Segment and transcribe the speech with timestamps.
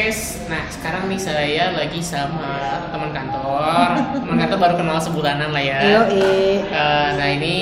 [0.00, 0.48] podcast.
[0.48, 3.88] Nah, sekarang nih saya lagi sama teman kantor.
[4.16, 5.78] Teman kantor baru kenal sebulanan lah ya.
[5.84, 6.64] Yoi.
[6.64, 7.56] Eh, nah ini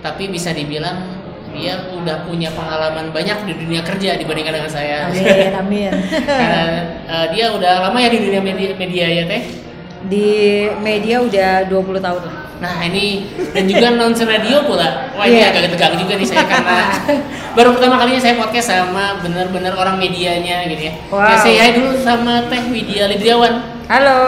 [0.00, 1.20] tapi bisa dibilang
[1.52, 5.12] dia udah punya pengalaman banyak di dunia kerja dibandingkan dengan saya.
[5.12, 5.92] Amin, amin.
[6.40, 6.64] Karena
[7.04, 9.42] eh, dia udah lama ya di dunia media, media ya teh.
[10.08, 10.28] Di
[10.80, 12.43] media udah 20 tahun lah.
[12.62, 15.10] Nah ini dan juga announcer radio pula.
[15.14, 15.50] Wah ini Iya.
[15.50, 16.78] agak tegang juga nih saya karena
[17.56, 20.94] baru pertama kalinya saya podcast sama bener-bener orang medianya gitu ya.
[21.10, 21.26] Wow.
[21.26, 23.54] Ya saya dulu sama Teh Widya Lidriawan.
[23.84, 24.20] Halo,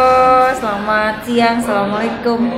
[0.53, 2.41] selamat siang, assalamualaikum.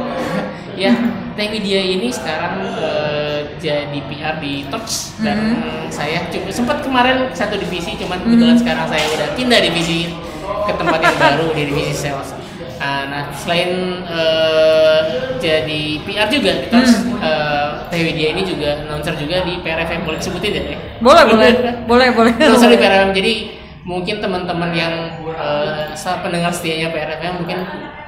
[0.78, 0.94] Ya,
[1.34, 5.58] Teh Widya ini sekarang eh, jadi PR di Touch dan
[5.90, 10.06] saya cuma sempat kemarin satu divisi, cuman kebetulan sekarang saya udah pindah divisi
[10.38, 12.30] ke tempat yang baru di divisi sales.
[12.78, 13.70] Ah, nah, selain
[14.06, 15.00] eh,
[15.42, 20.18] jadi PR juga di Touch, eh, Teh Widya ini juga announcer juga di PRFM boleh
[20.22, 20.78] disebutin ya?
[21.02, 21.50] Boleh, boleh,
[21.90, 22.32] boleh, boleh.
[22.38, 23.34] Announcer di PRFM jadi
[23.82, 24.94] mungkin teman-teman yang
[25.26, 27.58] eh, sa- pendengar setianya PRFM mungkin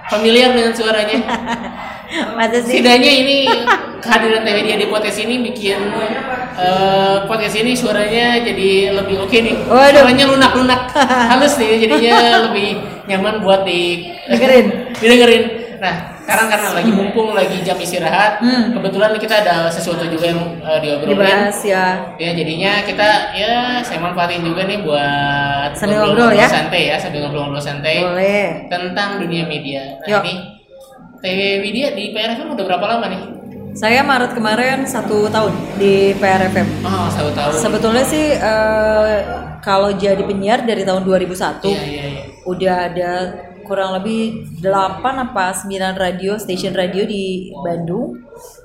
[0.07, 1.19] familiar dengan suaranya.
[2.67, 3.39] Setidaknya ini
[4.03, 5.79] kehadiran Widya di podcast ini bikin
[6.59, 9.55] eh, podcast ini suaranya jadi lebih oke nih.
[9.71, 10.03] Waduh.
[10.03, 10.83] Suaranya lunak-lunak,
[11.31, 14.67] halus nih, jadinya lebih nyaman buat di Dengerin.
[14.97, 15.45] didengerin.
[15.81, 18.77] Nah, sekarang karena lagi mumpung lagi jam istirahat, Hmm.
[18.77, 21.17] kebetulan kita ada sesuatu juga yang eh, diobrolin.
[21.17, 21.85] Dibahas ya.
[22.15, 26.49] Ya jadinya kita ya saya manfaatin juga nih buat Sambil ngobrol-ngobrol ngobrol ya.
[26.49, 28.49] santai ya sambil ngobrol-ngobrol santai Boleh.
[28.69, 29.83] tentang dunia media.
[29.99, 30.23] Nah Yuk.
[30.23, 30.35] ini
[31.21, 33.23] TV Media di PRFM udah berapa lama nih?
[33.71, 36.69] Saya Maret kemarin satu tahun di PRFM.
[36.83, 37.53] Oh satu tahun.
[37.55, 39.17] Sebetulnya sih eh,
[39.61, 42.23] kalau jadi penyiar dari tahun 2001 Iya iya iya.
[42.45, 43.13] udah ada
[43.63, 44.21] kurang lebih
[44.59, 44.67] 8
[45.01, 47.25] apa 9 radio station radio di
[47.57, 48.19] Bandung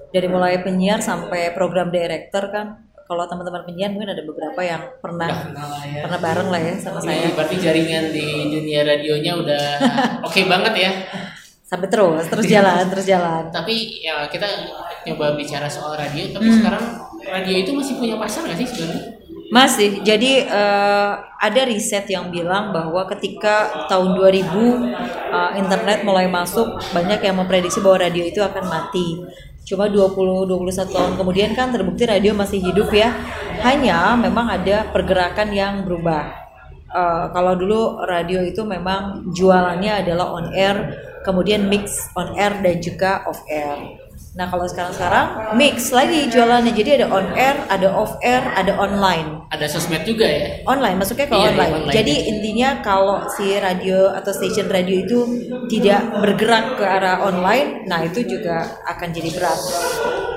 [0.10, 2.68] dari mulai penyiar sampai program director kan
[3.06, 5.30] kalau teman-teman penyiar mungkin ada beberapa yang pernah
[5.86, 6.02] ya.
[6.02, 9.66] pernah bareng lah ya sama Ini saya berarti jaringan di dunia radionya udah
[10.26, 10.92] oke banget ya.
[11.62, 14.46] sampai terus terus jalan terus jalan Tapi ya kita
[15.06, 16.30] coba bicara soal radio.
[16.30, 16.58] Tapi Hmm.
[16.58, 16.84] sekarang
[17.26, 19.02] radio itu masih punya pasar nggak sih sebenarnya?
[19.54, 26.82] Masih, jadi eh, ada riset yang bilang bahwa ketika tahun 2000 eh, internet mulai masuk,
[26.90, 29.22] banyak yang memprediksi bahwa radio itu akan mati.
[29.66, 33.14] Cuma 20-21 tahun kemudian kan terbukti radio masih hidup ya.
[33.62, 36.46] Hanya memang ada pergerakan yang berubah.
[36.96, 42.82] Eh, kalau dulu radio itu memang jualannya adalah on air, kemudian mix on air dan
[42.82, 44.05] juga off air.
[44.36, 49.48] Nah kalau sekarang-sekarang mix lagi jualannya, jadi ada on air, ada off air, ada online.
[49.48, 50.60] Ada sosmed juga ya.
[50.68, 51.72] Online, masuknya ke Iya, iya, online.
[51.80, 51.96] online.
[51.96, 55.20] Jadi intinya kalau si radio atau station radio itu
[55.72, 59.60] tidak bergerak ke arah online, nah itu juga akan jadi berat.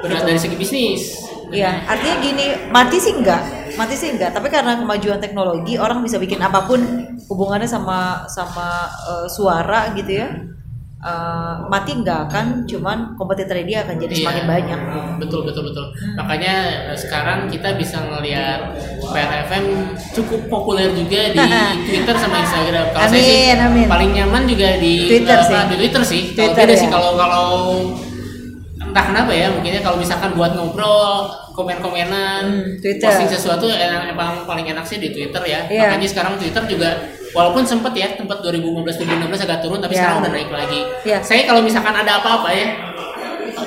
[0.06, 1.02] Benar dari segi bisnis.
[1.50, 4.30] Iya, artinya gini, mati sih enggak, mati sih enggak.
[4.30, 6.78] Tapi karena kemajuan teknologi, orang bisa bikin apa pun
[7.26, 10.30] hubungannya sama sama eh, suara gitu ya.
[10.98, 14.22] Eh, mati enggak kan, cuman kompetitor dia akan jadi Iya.
[14.26, 14.80] semakin banyak.
[15.22, 15.94] Betul betul betul.
[16.18, 16.54] Makanya
[16.90, 18.74] eh, sekarang kita bisa ngelihat
[19.06, 21.38] PRFM cukup populer juga di
[21.86, 22.90] Twitter sama Instagram.
[22.90, 25.62] Kalau saya sih Amin, paling nyaman juga di Twitter apa, sih.
[25.70, 26.22] Di Twitter sih.
[26.34, 26.80] Kalau Twitter, beda ya.
[26.82, 27.46] sih kalau kalau
[28.88, 33.04] entah kenapa ya mungkinnya kalau misalkan buat ngobrol komen-komenan Hmm, Twitter.
[33.04, 35.80] posting sesuatu enak, emang paling enak sih di Twitter ya Iya.
[35.88, 36.90] makanya sekarang Twitter juga
[37.30, 40.00] walaupun sempet ya tempat 2015 2016 agak turun tapi Iya.
[40.00, 41.18] sekarang udah naik lagi Iya.
[41.20, 42.66] saya kalau misalkan ada apa-apa ya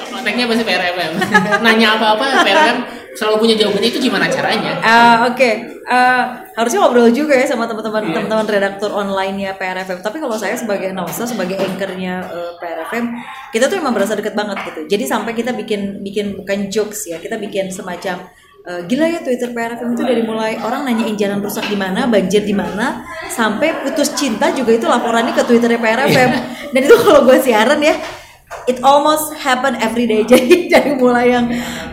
[0.09, 1.11] kontaknya pasti PRFM
[1.65, 2.77] nanya apa-apa PRFM
[3.11, 5.51] selalu punya jawabannya itu gimana caranya Ah, Oke,
[5.83, 10.03] Ah, harusnya ngobrol juga ya sama teman-teman teman-teman redaktur online-nya PRFM.
[10.03, 13.05] Tapi kalau saya sebagai announcer, sebagai anchornya eh, PRFM,
[13.55, 14.81] kita tuh emang berasa deket banget gitu.
[14.91, 18.27] Jadi sampai kita bikin bikin bukan jokes ya, kita bikin semacam
[18.67, 22.43] eh, gila ya Twitter PRFM itu dari mulai orang nanyain jalan rusak di mana, banjir
[22.43, 26.31] di mana, sampai putus cinta juga itu laporannya ke Twitternya PRFM.
[26.71, 27.95] Dan itu kalau gue siaran ya,
[28.67, 30.21] it almost happen every day.
[30.31, 31.45] Jadi dari mulai yang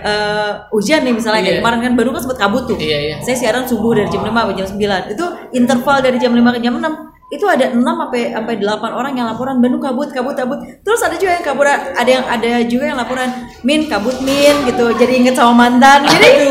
[0.02, 1.60] eh, hujan nih misalnya kayak Iya.
[1.64, 2.76] kemarin kan baru kan sempat kabut tuh.
[2.76, 3.16] Iya, iya.
[3.24, 5.14] Saya siaran subuh dari jam 5 sampai jam 9.
[5.14, 5.24] Itu
[5.56, 9.28] interval dari jam 5 ke jam 6 itu ada 6 sampai sampai 8 orang yang
[9.28, 12.96] laporan Bandung kabut kabut kabut terus ada juga yang kabur ada yang ada juga yang
[12.96, 13.28] laporan
[13.60, 16.48] min kabut min gitu jadi inget sama mantan jadi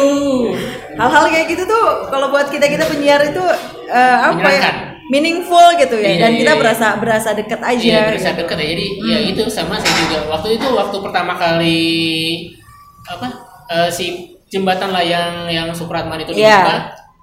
[1.02, 3.42] hal-hal kayak gitu tuh kalau buat kita kita penyiar itu
[3.90, 4.97] eh, apa ya.
[5.08, 6.60] Meaningful gitu ya Iya, dan iya, kita iya.
[6.60, 8.40] berasa berasa deket aja Iya berasa gitu.
[8.44, 8.68] dekat ya.
[8.76, 10.20] Jadi ya itu sama saya juga.
[10.32, 11.82] Waktu itu waktu pertama kali
[13.08, 13.28] apa
[13.72, 14.06] eh, si
[14.48, 16.60] jembatan layang yang Supratman itu Iya.
[16.64, 16.78] dibuka,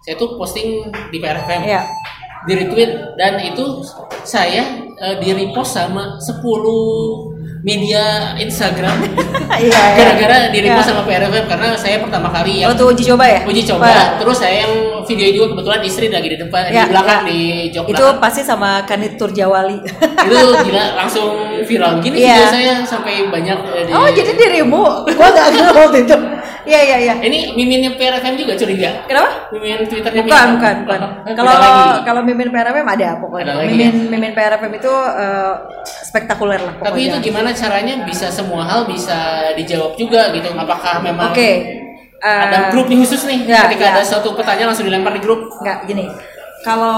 [0.04, 0.68] saya tuh posting
[1.08, 1.82] di PRFM, Iya.
[2.44, 3.64] di retweet dan itu
[4.24, 4.64] saya
[5.00, 7.33] eh, di repost sama 10
[7.64, 8.04] media
[8.36, 8.92] Instagram
[9.54, 9.82] Iya, iya.
[9.96, 10.84] gara-gara dirimu Iya.
[10.84, 13.40] sama PRFM karena saya pertama kali yang Waktu uji coba ya?
[13.44, 14.08] uji coba Wah.
[14.20, 14.72] terus saya yang
[15.04, 17.40] video juga kebetulan istri lagi di depan di belakang di
[17.70, 19.78] jok Itu belakang pasti sama Kanit Turjawali.
[20.26, 21.28] itu gila langsung
[21.62, 22.36] viral gini Iya.
[22.36, 24.84] video saya sampai banyak eh, di oh, jadi dirimu.
[25.08, 26.16] Gua gak kenal waktu itu.
[26.64, 27.14] Iya, iya, iya.
[27.20, 29.52] ini miminnya PRFM juga curiga Kenapa?
[29.52, 31.00] mimin twitternya Bukan, bukan, bukan.
[31.24, 31.52] Beda Kalau
[32.02, 33.44] kalau mimin PRFM ada pokoknya.
[33.44, 35.52] Ada lagi mimin mimin PRFM itu eh,
[36.08, 36.88] spektakuler lah pokoknya.
[36.88, 41.50] tapi itu gimana caranya bisa semua hal bisa dijawab juga gitu apakah memang Oke.
[42.18, 43.92] eh, ada grup nih khusus nih ya, ketika ya.
[43.98, 46.04] ada suatu pertanyaan langsung dilempar di grup Enggak, gini.
[46.64, 46.96] Kalau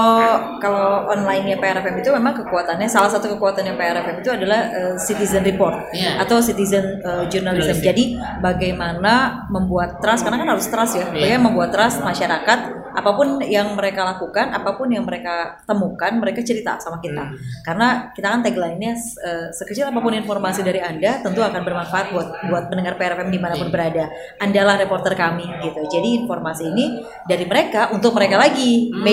[0.63, 5.91] kalau online-nya PRFM itu memang kekuatannya salah satu kekuatannya PRFM itu adalah eh, citizen report
[5.91, 6.23] Iya.
[6.23, 7.75] atau citizen eh, journalism.
[7.83, 11.05] Jadi bagaimana membuat trust karena kan harus trust ya.
[11.11, 11.35] Iya.
[11.35, 12.59] Bagaimana membuat trust masyarakat
[12.97, 17.29] apa pun yang mereka lakukan, apa pun yang mereka temukan, mereka cerita sama kita.
[17.29, 17.37] Hmm.
[17.61, 22.27] Karena kita kan tagline-nya eh, sekecil apa pun informasi dari Anda tentu akan bermanfaat buat
[22.49, 23.73] buat pendengar PRFM di mana pun Iya.
[23.75, 24.05] berada.
[24.41, 25.81] Andalah reporter kami gitu.
[25.85, 28.89] Jadi informasi ini dari mereka untuk mereka lagi.
[28.89, 29.03] Hmm.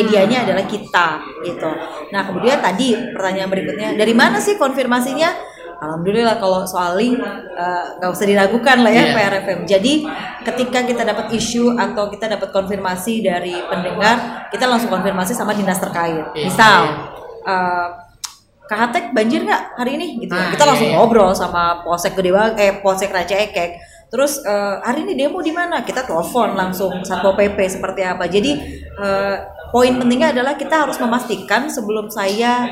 [0.44, 1.08] Adalah kita
[1.42, 1.70] gitu.
[2.12, 5.54] Nah kemudian tadi pertanyaan berikutnya dari mana sih konfirmasinya?
[5.74, 9.14] Alhamdulillah kalau soal link eh, nggak usah diragukan lah ya Iya.
[9.16, 9.60] PRFM.
[9.66, 9.92] Jadi
[10.46, 15.76] ketika kita dapat isu atau kita dapat konfirmasi dari pendengar, kita langsung konfirmasi sama dinas
[15.82, 16.24] terkait.
[16.32, 16.44] Iya.
[16.46, 16.80] Misal
[17.44, 17.88] eh,
[18.64, 20.32] Kak Hatek banjir nggak hari ini gitu.
[20.32, 20.96] Ah, kita iya, langsung iya.
[20.96, 23.76] ngobrol sama Polsek Gede eh Polsek Raja Ekek.
[24.08, 25.84] Terus eh, hari ini demo di mana?
[25.84, 28.24] Kita telepon langsung Satpol PP seperti apa.
[28.24, 28.56] Jadi
[28.96, 29.36] eh,
[29.74, 32.62] poin pentingnya adalah kita harus memastikan sebelum saya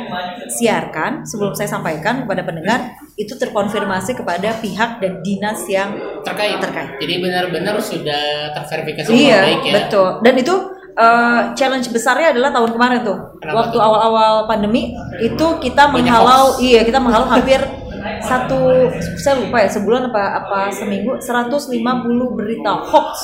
[0.47, 6.91] siarkan, sebelum saya sampaikan kepada pendengar itu terkonfirmasi kepada pihak dan dinas yang terkait Terkait.
[7.03, 10.09] jadi benar-benar sudah terverifikasi Iya, baik ya betul.
[10.23, 10.55] Dan itu
[10.95, 13.19] uh, challenge besarnya adalah tahun kemarin tuh.
[13.43, 16.63] Kenapa Waktu awal-awal pandemi itu kita Banyak menghalau, hoax.
[16.63, 17.59] iya kita menghalau hampir
[18.23, 21.71] satu saya lupa ya sebulan apa apa seminggu 150
[22.39, 23.15] berita hoax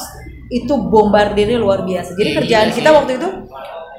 [0.49, 2.17] itu bombardirnya luar biasa.
[2.17, 3.29] Jadi Iya kerjaan kita waktu itu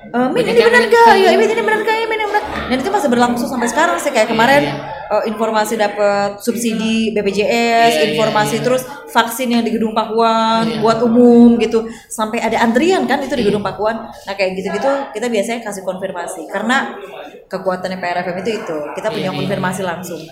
[0.09, 1.21] Eh, Min ini benar gak?
[1.21, 1.93] Ya, Min ini benar gak?
[2.01, 2.43] Ya, Min ini benar.
[2.65, 4.73] Dan itu masih berlangsung sampai sekarang sih kayak kemarin Iya.
[5.09, 11.85] eh, informasi dapat subsidi BPJS, informasi terus vaksin yang di Gedung Pakuan buat umum gitu.
[12.09, 13.45] Sampai ada antrian kan itu di.
[13.53, 14.09] Gedung Pakuan.
[14.09, 16.97] Nah, kayak gitu-gitu kita biasanya kasih konfirmasi karena
[17.45, 18.77] kekuatannya PRFM itu itu.
[18.97, 20.25] Kita punya konfirmasi langsung.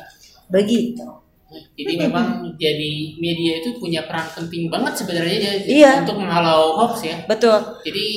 [0.49, 1.05] Begitu.
[1.47, 2.27] Jadi memang
[2.59, 5.91] jadi media itu punya peran penting banget sebenarnya jadi Iya.
[6.03, 7.55] untuk menghalau hoax ya Betul.
[7.87, 8.07] jadi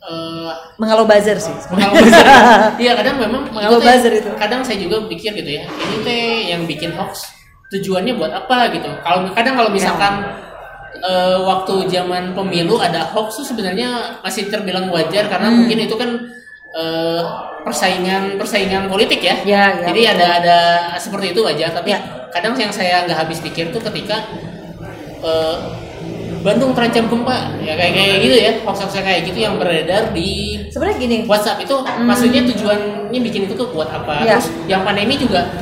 [0.00, 0.50] eh,
[0.80, 1.54] Menghalau buzzer sih.
[1.70, 2.26] menghalau buzzer.
[2.80, 4.30] Iya kadang memang Menghalau itu buzzer itu.
[4.34, 7.30] Kadang saya juga pikir gitu ya, ini teh yang bikin hoax
[7.70, 8.88] tujuannya buat apa gitu.
[9.04, 10.24] Kalau kadang kalau misalkan
[11.00, 15.62] eh, waktu zaman pemilu ada hoax tuh sebenarnya masih terbilang wajar karena Hmm.
[15.62, 16.10] mungkin itu kan
[16.70, 17.22] eh,
[17.62, 19.36] persaingan persaingan politik ya.
[19.44, 20.14] Ya, ya, Jadi betul.
[20.16, 20.58] ada ada
[20.96, 21.70] seperti itu aja.
[21.70, 22.00] Tapi Ya.
[22.30, 24.22] Kadang yang saya nggak habis pikir tuh ketika
[25.22, 25.56] eh,
[26.40, 30.96] Bandung terancam gempa ya kayak kayak gitu ya hoax kayak gitu yang beredar di Sebenarnya
[30.96, 31.16] gini.
[31.28, 34.24] WhatsApp itu maksudnya tujuannya bikin itu tuh buat apa?
[34.24, 34.28] Hmm.
[34.28, 34.40] Ya.
[34.40, 35.52] Terus yang pandemi juga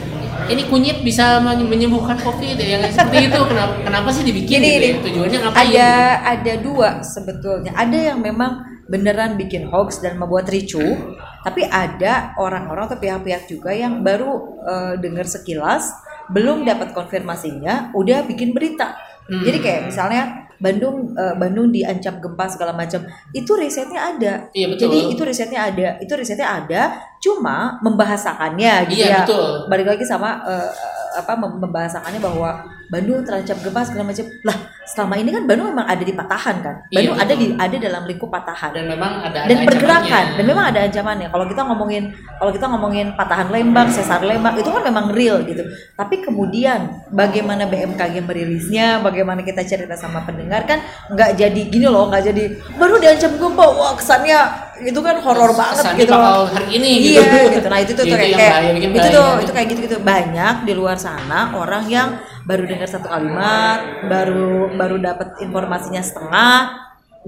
[0.46, 4.86] ini kunyit bisa men- menyembuhkan covid yang seperti itu kenapa kenapa sih dibikin Gini, gitu
[4.86, 4.94] ya?
[5.02, 5.66] Tujuannya ngapain?
[5.66, 5.90] ada
[6.38, 12.86] ada dua sebetulnya ada yang memang beneran bikin hoax dan membuat ricuh tapi ada orang-orang
[12.86, 15.90] atau pihak-pihak juga yang baru eh, dengar sekilas
[16.28, 18.94] belum dapat konfirmasinya udah bikin berita
[19.28, 19.44] Hmm.
[19.44, 20.22] jadi kayak misalnya
[20.56, 24.88] Bandung eh, Bandung diancam gempa segala macam itu risetnya ada Iya, betul.
[24.88, 26.82] jadi itu risetnya ada itu risetnya ada
[27.20, 29.68] cuma membahasakannya gitu Iya, ya betul.
[29.68, 30.70] balik lagi sama eh,
[31.12, 34.24] apa mem- membahasakannya bahwa Bandung terancam gempa segala macam.
[34.48, 34.56] Lah,
[34.88, 36.76] selama ini kan Bandung memang ada di patahan kan.
[36.88, 37.40] Iya, Bandung ada betul.
[37.44, 40.36] di ada dalam lingkup patahan dan memang ada dan ada pergerakan ancamannya.
[40.40, 41.28] dan memang ada ancamannya.
[41.28, 42.02] Kalau kita ngomongin
[42.40, 45.68] kalau kita ngomongin patahan Lembang, sesar Lembang itu kan memang real gitu.
[45.92, 50.80] Tapi kemudian bagaimana BMKG merilisnya, bagaimana kita cerita sama pendengar kan
[51.12, 52.42] nggak jadi gini loh, nggak jadi
[52.80, 56.12] baru diancam gempa, wah kesannya itu kan horor banget Kesannya gitu.
[56.14, 57.38] bakal hari ini iya, gitu.
[57.58, 57.68] gitu.
[57.68, 60.72] Nah itu tuh, Itu tuh kayak, kayak- itu tuh itu kayak gitu gitu banyak di
[60.72, 62.08] luar sana orang yang
[62.48, 66.72] baru dengar satu kalimat, baru baru dapat informasinya setengah,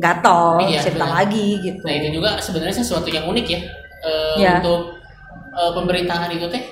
[0.00, 1.16] gatel, Iya, cerita benar.
[1.20, 1.80] lagi gitu.
[1.84, 3.60] Nah itu juga sebenarnya sesuatu yang unik ya
[4.00, 4.52] eh, Ya.
[4.64, 4.96] untuk
[5.52, 6.64] eh, pemberitaan itu teh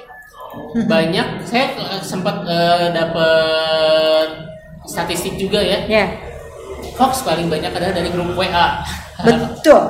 [0.88, 1.45] banyak.
[1.45, 4.28] Saya eh, sempat eh, dapat
[4.88, 5.85] statistik juga ya.
[5.85, 6.07] Ya,
[6.97, 8.81] Hoax paling banyak adalah dari grup WA.
[9.28, 9.83] betul.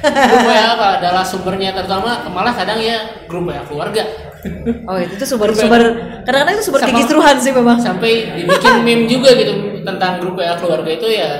[0.00, 2.96] grup WA adalah sumbernya terutama malah kadang ya
[3.28, 4.25] grup WA keluarga
[4.86, 5.82] Oh itu tuh sumber sumber
[6.22, 7.78] kadang-kadang itu sumber kekisruhan sih memang.
[7.78, 11.30] sampai dibikin meme juga gitu tentang grup WA keluarga itu ya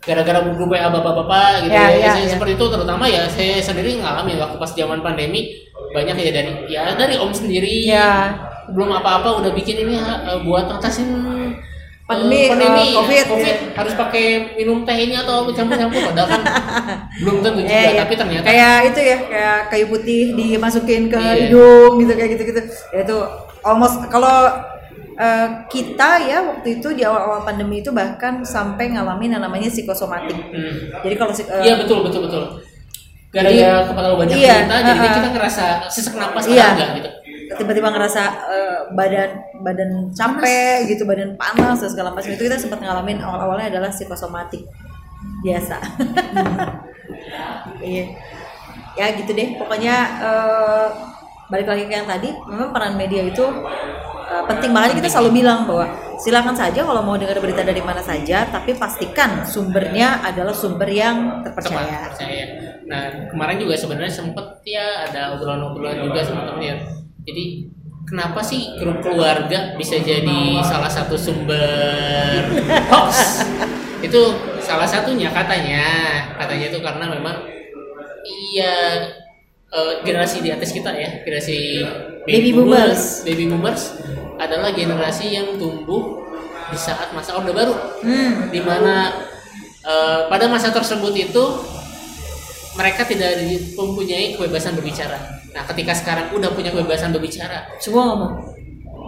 [0.00, 2.30] gara-gara grup WA bapak-bapak gitu Ya, ya, ya, ya.
[2.32, 5.52] seperti itu terutama ya saya sendiri ngalamin waktu pas zaman pandemi
[5.92, 8.32] banyak ya dari ya dari om sendiri Ya.
[8.70, 11.08] belum apa-apa udah bikin ini uh, buat ngatasin
[12.10, 13.24] Pandemi, uh, pandemi uh, COVID.
[13.30, 14.24] COVID harus pakai
[14.54, 16.42] minum teh ini atau campur-campur padahal kan
[17.22, 18.02] belum tentu juga ya.
[18.02, 21.32] tapi ternyata kayak itu ya kayak kayu putih dimasukin ke Iya.
[21.46, 23.16] hidung gitu kayak gitu-gitu ya itu
[23.62, 24.50] almost kalau
[25.14, 30.34] eh, kita ya waktu itu di awal-awal pandemi itu bahkan sampai ngalamin yang namanya psikosomatik
[30.34, 30.74] Hmm.
[31.00, 32.44] jadi kalau eh, Iya betul betul betul.
[33.30, 35.14] Gara-gara Jadi- kepala lu banyak iya, cerita, jadi uh-uh.
[35.14, 36.66] kita ngerasa sesak napas Iya.
[36.74, 37.10] enggak gitu.
[37.58, 39.30] Tiba-tiba ngerasa eh, badan
[39.64, 42.30] badan capek gitu badan panas dan segala macam.
[42.30, 44.66] Itu kita sempat ngalamin awal-awalnya adalah psikosomatik.
[45.42, 45.76] Biasa.
[47.80, 48.12] Iya.
[48.96, 49.56] Ya gitu deh.
[49.56, 50.88] Pokoknya eh,
[51.50, 53.42] balik lagi ke yang tadi memang peran media itu
[54.30, 55.90] eh, penting makanya kita selalu bilang bahwa
[56.20, 61.42] silakan saja kalau mau dengar berita dari mana saja tapi pastikan sumbernya adalah sumber yang
[61.42, 61.98] Tepat, terpercaya.
[62.14, 62.44] Percaya.
[62.86, 63.02] Nah
[63.32, 66.76] kemarin juga sebenarnya sempet ya ada obrolan-obrolan juga sama temen ya.
[67.24, 67.68] Jadi
[68.08, 72.48] kenapa sih grup keluarga bisa jadi salah satu sumber
[72.90, 73.44] hoax?
[74.06, 74.20] itu
[74.64, 75.84] salah satunya katanya,
[76.40, 77.36] katanya itu karena memang
[78.24, 79.04] iya
[79.68, 81.84] eh, generasi di atas kita ya, generasi
[82.28, 83.24] Baby boomers.
[83.24, 83.96] baby boomers
[84.36, 86.20] adalah generasi yang tumbuh
[86.70, 87.74] di saat masa orde baru
[88.04, 89.12] hmm di mana
[89.84, 91.44] eh, pada masa tersebut itu
[92.78, 93.40] mereka tidak
[93.74, 95.39] mempunyai kebebasan berbicara.
[95.50, 98.32] Nah, ketika sekarang udah punya kebebasan berbicara, semua ngomong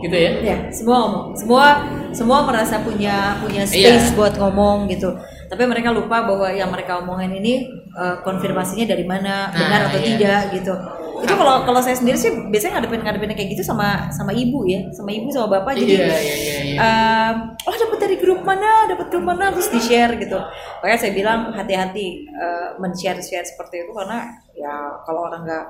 [0.02, 0.30] gitu ya?
[0.42, 1.24] Ya, semua ngomong.
[1.38, 1.64] Semua
[2.10, 3.70] semua merasa punya punya Iya.
[4.02, 5.14] space buat ngomong gitu.
[5.46, 7.54] Tapi mereka lupa bahwa yang mereka omongin ini
[7.92, 10.06] eh, konfirmasinya dari mana, Nah, benar atau iya.
[10.16, 10.74] tidak gitu.
[11.22, 14.82] Itu kalau kalau saya sendiri sih biasanya ngadepin ngadepin kayak gitu sama sama ibu ya,
[14.90, 15.78] sama ibu sama bapak.
[15.78, 16.78] Jadi Iya, iya, iya, iya.
[16.82, 17.32] eh,
[17.62, 20.40] oh dapat dari grup mana, dapat grup mana terus di share gitu.
[20.82, 24.24] Makanya saya bilang hati-hati eh, men-share share seperti itu karena
[24.62, 25.64] ya kalau orang nggak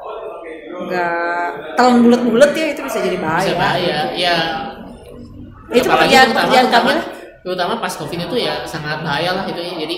[0.85, 3.49] nggak telan bulat-bulat ya itu bisa jadi bahaya.
[3.49, 3.99] Bisa bahaya.
[4.13, 4.37] Ya.
[5.73, 7.07] Itu apalagi pekerjaan- pekerjaan kami lah.
[7.43, 9.75] terutama pas covid itu ya sangat bahaya lah itu ya.
[9.81, 9.97] Jadi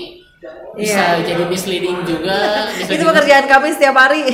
[0.75, 2.39] bisa jadi misleading juga.
[2.79, 4.31] bisa itu pekerjaan kami setiap hari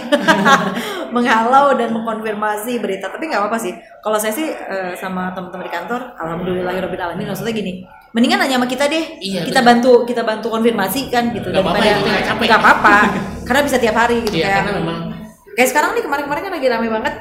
[1.15, 5.73] menghalau dan mengkonfirmasi berita tapi nggak apa-apa sih kalau saya sih eh, sama teman-teman di
[5.75, 7.83] kantor alhamdulillahirobbilalamin maksudnya gini
[8.15, 12.11] mendingan nanya sama kita deh Iya, kita bantu kita bantu konfirmasi kan gitu apa-apa, itu
[12.47, 12.97] nggak apa-apa
[13.51, 14.59] karena bisa tiap hari gitu Iya, kayak.
[14.63, 14.99] karena memang
[15.59, 17.15] kayak sekarang nih kemarin-kemarin kan lagi rame banget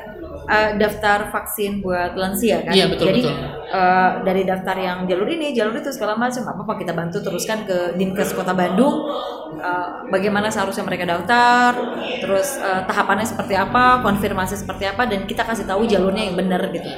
[0.45, 2.73] eh, daftar vaksin buat lansia kan.
[2.73, 3.37] Iya, betul, jadi betul.
[3.69, 7.65] eh, dari daftar yang jalur ini jalur itu segala macam apa apa kita bantu teruskan
[7.65, 9.09] ke dinkes kota Bandung
[9.57, 11.73] eh, bagaimana seharusnya mereka daftar
[12.21, 16.61] terus eh, tahapannya seperti apa konfirmasi seperti apa dan kita kasih tahu jalurnya yang benar
[16.69, 16.89] gitu.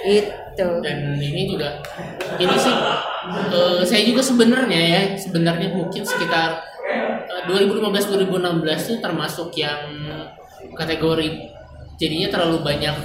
[0.00, 0.68] Itu.
[0.80, 1.78] Dan ini juga
[2.36, 2.74] ini sih
[3.54, 6.58] eh, saya juga sebenarnya ya sebenarnya mungkin sekitar
[7.46, 9.80] 2015 2016 tuh termasuk yang
[10.76, 11.28] kategori
[11.96, 12.96] jadinya terlalu banyak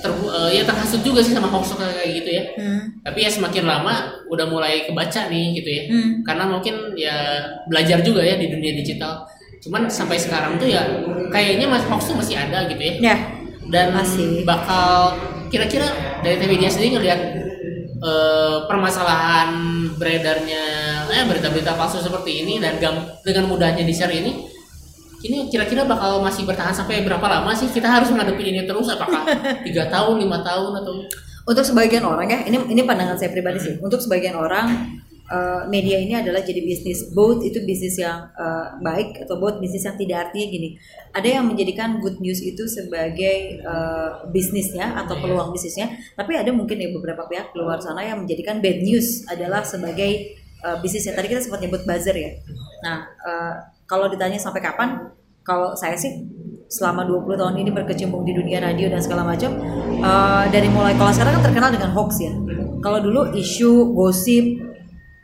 [0.00, 2.80] ter, eh, ya terhasut juga sih sama hoax kayak gitu ya Hmm.
[3.04, 3.94] tapi ya semakin lama
[4.26, 6.10] udah mulai kebaca nih gitu ya Hmm.
[6.24, 7.16] karena mungkin ya
[7.68, 9.28] belajar juga ya di dunia digital
[9.60, 10.80] cuman sampai sekarang tuh ya
[11.28, 13.16] kayaknya mas hoax tuh masih ada gitu ya ya
[13.70, 14.42] dan Masih.
[14.42, 15.14] bakal
[15.46, 15.84] kira-kira
[16.24, 17.20] dari TV dia sendiri ngelihat
[18.00, 20.62] eh, permasalahan beredarnya
[21.12, 24.48] eh, berita-berita palsu seperti ini dan gam- dengan mudahnya di share ini
[25.20, 27.68] ini kira-kira bakal masih bertahan sampai berapa lama sih?
[27.68, 29.28] Kita harus menghadapi ini terus apakah
[29.68, 31.04] tiga tahun lima tahun atau
[31.44, 33.74] untuk sebagian orang ya ini ini pandangan saya pribadi sih.
[33.84, 34.96] Untuk sebagian orang
[35.30, 37.14] eh, media ini adalah jadi bisnis.
[37.14, 40.30] Both itu bisnis yang eh, baik atau both bisnis yang tidak.
[40.30, 40.68] Artinya gini
[41.10, 46.78] ada yang menjadikan good news itu sebagai eh, bisnisnya atau peluang bisnisnya tapi ada mungkin
[46.78, 51.14] ya beberapa pihak di luar sana yang menjadikan bad news adalah sebagai eh, bisnisnya.
[51.14, 52.30] Tadi kita sempat nyebut buzzer ya.
[52.86, 53.54] Nah eh,
[53.86, 55.10] kalau ditanya sampai kapan
[55.42, 56.26] kalau saya sih
[56.70, 59.50] selama 20 tahun ini berkecimpung di dunia radio dan segala macam
[59.98, 62.32] eh, dari mulai kalau sekarang kan terkenal dengan hoax ya.
[62.80, 64.69] Kalau dulu isu gosip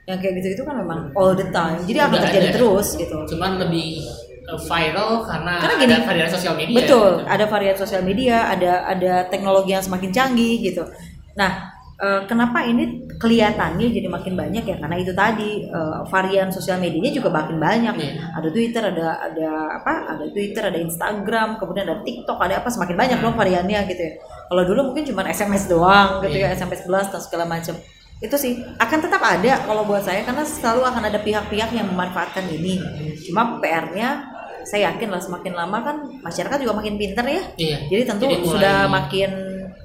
[0.06, 1.82] yang kayak gitu itu kan memang all the time.
[1.82, 2.54] Jadi akan terjadi ada.
[2.54, 3.16] terus gitu.
[3.26, 4.06] cuman lebih
[4.46, 6.76] eh, viral karena, Karena gini, ada varian sosial media.
[6.78, 7.26] betul gitu.
[7.26, 10.86] ada varian sosial media ada ada teknologi yang semakin canggih gitu.
[11.34, 14.76] Nah eh, kenapa ini kelihatannya jadi makin banyak ya?
[14.78, 17.94] Karena itu tadi eh, varian sosial medianya juga makin banyak.
[17.98, 18.12] Iya.
[18.30, 19.48] ada Twitter ada ada
[19.82, 19.92] apa?
[20.14, 22.70] Ada Twitter ada Instagram kemudian ada TikTok ada apa?
[22.70, 24.12] Semakin banyak dong variannya gitu ya.
[24.46, 26.62] Kalau dulu mungkin cuma SMS doang gitu ya Iya.
[26.62, 27.74] SMS 11 dan segala macam
[28.20, 28.52] itu sih.
[28.80, 32.80] Akan tetap ada kalau buat saya karena selalu akan ada pihak-pihak yang memanfaatkan ini.
[33.28, 34.24] Cuma PR-nya
[34.66, 37.42] saya yakin lah semakin lama kan masyarakat juga makin pinter ya.
[37.54, 37.78] Iya.
[37.86, 39.30] jadi tentu Jadi sudah makin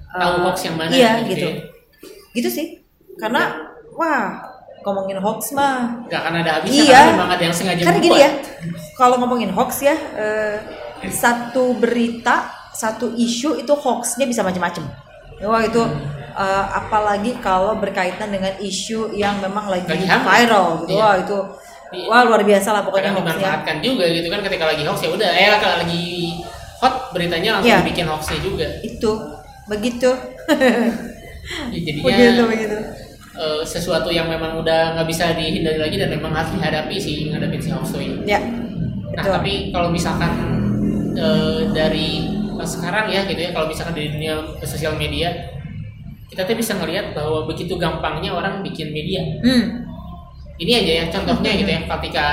[0.10, 1.46] tahu eh, hoax yang mana iya gitu gitu.
[1.46, 1.54] ya.
[2.34, 2.68] gitu sih.
[3.22, 4.42] Karena wah
[4.82, 6.02] ngomongin hoax mah.
[6.10, 6.98] Nggak akan ada habisnya Iya.
[6.98, 8.32] karena memang ada yang sengaja karena gini ya
[8.98, 10.58] kalau ngomongin hoax ya eh,
[11.14, 14.88] satu berita satu isu itu hoaxnya bisa macam-macam.
[15.46, 15.82] Wah itu
[16.34, 20.92] uh, apalagi kalau berkaitan dengan isu yang memang lagi, Lagi viral gitu.
[20.94, 21.00] Iya.
[21.00, 21.38] Wah, itu
[21.92, 22.08] Iya.
[22.08, 23.36] wah luar biasa lah pokoknya kadang hoaxnya.
[23.36, 26.04] dimanfaatkan juga gitu kan ketika lagi hoax ya udah eh kalau lagi
[26.80, 27.80] hot beritanya langsung Iya.
[27.84, 29.12] dibikin hoaxnya juga Itu
[29.68, 30.10] begitu.
[31.72, 32.78] Ya, jadinya begitu begitu.
[33.34, 37.60] eh, sesuatu yang memang udah nggak bisa dihindari lagi dan memang harus dihadapi sih ngadepin
[37.60, 38.40] si hoax ini Ya.
[39.12, 39.34] nah Betul.
[39.36, 40.32] tapi kalau misalkan
[41.12, 42.24] eh, dari
[42.62, 45.34] sekarang ya gitu ya kalau misalkan di dunia sosial media
[46.32, 49.20] kita tuh bisa ngelihat bahwa begitu gampangnya orang bikin media.
[49.44, 49.84] Hmm.
[50.62, 52.26] ini aja ya contohnya gitu ya ketika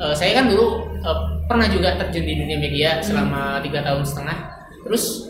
[0.00, 4.38] eh, saya kan dulu eh, pernah juga terjun di dunia media selama tiga tahun setengah.
[4.88, 5.28] Terus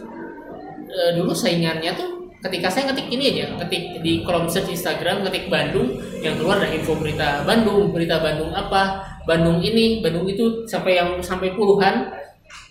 [0.87, 5.51] eh, dulu saingannya tuh ketika saya ngetik ini aja ketik di kolom search Instagram ngetik
[5.51, 11.03] Bandung yang keluar ada info berita Bandung berita Bandung apa Bandung ini Bandung itu sampai
[11.03, 12.15] yang sampai puluhan.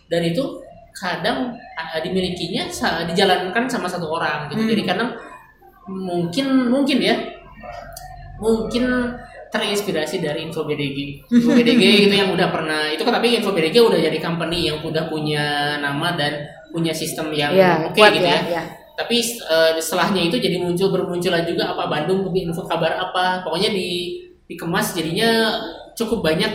[0.05, 0.64] Dan itu
[0.95, 2.71] kadang eh, dimilikinya
[3.05, 4.71] dijalankan sama satu orang gitu Hmm.
[4.71, 5.09] jadi kadang
[5.85, 7.15] mungkin mungkin ya
[8.41, 8.83] mungkin
[9.47, 11.29] terinspirasi dari Info BDG.
[11.31, 14.83] Info BDG itu yang udah pernah itu kan tapi Info BDG udah jadi company yang
[14.83, 16.43] udah punya nama dan
[16.75, 18.51] punya sistem yang Ya, oke kuat gitu ya, ya.
[18.59, 18.63] ya.
[18.95, 23.43] Tapi eh, setelahnya itu jadi muncul bermunculan juga apa Bandung lebih info kabar apa.
[23.47, 25.55] Pokoknya di dikemas jadinya
[25.95, 26.51] cukup banyak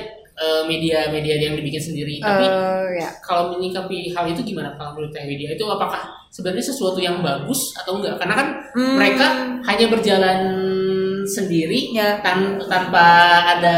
[0.65, 2.17] media-media yang dibikin sendiri.
[2.19, 3.09] Tapi Eh, ya.
[3.21, 7.75] kalau menyikapi hal itu gimana kalau menurut Teh Widya itu apakah sebenarnya sesuatu yang bagus
[7.75, 8.95] atau enggak karena kan Hmm.
[8.97, 9.27] mereka
[9.65, 10.41] hanya berjalan
[11.25, 12.19] sendiri Ya.
[12.21, 13.07] tan- tanpa
[13.51, 13.77] ada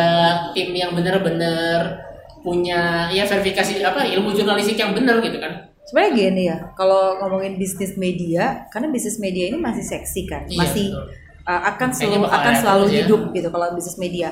[0.53, 1.99] tim yang benar-benar
[2.41, 7.59] punya ya verifikasi apa ilmu jurnalistik yang benar gitu kan Sebenarnya gini ya, kalau ngomongin
[7.59, 11.05] bisnis media, karena bisnis media ini masih seksi kan, Iya, masih betul.
[11.43, 12.95] uh, akan selalu akan selalu ya.
[13.03, 14.31] hidup gitu kalau bisnis media.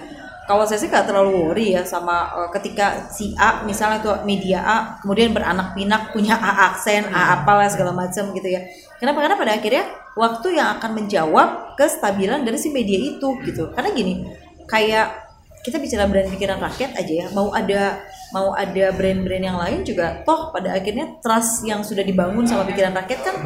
[0.51, 4.59] Kalau saya sih nggak terlalu worry ya sama uh, ketika si A misalnya tuh media
[4.67, 7.15] A kemudian beranak pinak punya A aksen, Hmm.
[7.15, 8.67] A apalah segala macam gitu ya.
[8.99, 9.23] Kenapa?
[9.23, 9.87] Karena pada akhirnya
[10.19, 13.71] waktu yang akan menjawab kestabilan dari si media itu gitu.
[13.71, 14.27] Karena gini,
[14.67, 15.31] kayak
[15.63, 20.23] kita bicara brand pikiran rakyat aja ya mau ada mau ada brand-brand yang lain juga
[20.23, 23.37] toh pada akhirnya trust yang sudah dibangun sama pikiran rakyat kan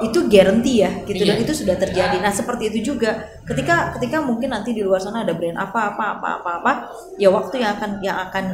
[0.00, 1.22] itu guarantee ya gitu.
[1.28, 1.44] Dan Iya.
[1.44, 2.16] itu sudah terjadi.
[2.20, 3.20] Nah seperti itu juga.
[3.44, 6.72] Ketika ketika mungkin nanti di luar sana ada brand apa apa apa apa apa
[7.18, 8.44] ya waktu yang akan yang akan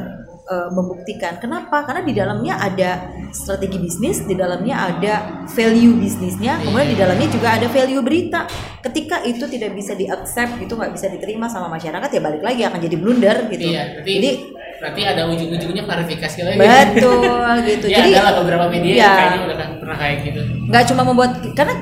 [0.47, 1.39] eh, membuktikan.
[1.39, 1.83] Kenapa?
[1.83, 5.13] Karena di dalamnya ada strategi bisnis di dalamnya ada
[5.47, 8.43] value bisnisnya kemudian di dalamnya juga ada value berita.
[8.83, 12.79] Ketika itu tidak bisa diaccept gitu nggak bisa diterima sama masyarakat ya balik lagi akan
[12.79, 13.71] jadi blunder gitu.
[13.71, 14.31] Iya jadi
[14.77, 16.57] berarti ada ujung-ujungnya klarifikasi lagi.
[16.57, 17.21] Betul
[17.69, 17.85] gitu.
[17.89, 20.39] Ya jadi ada lah beberapa media yang kayaknya udah pernah kayak gitu.
[20.69, 21.75] Nggak cuma membuat karena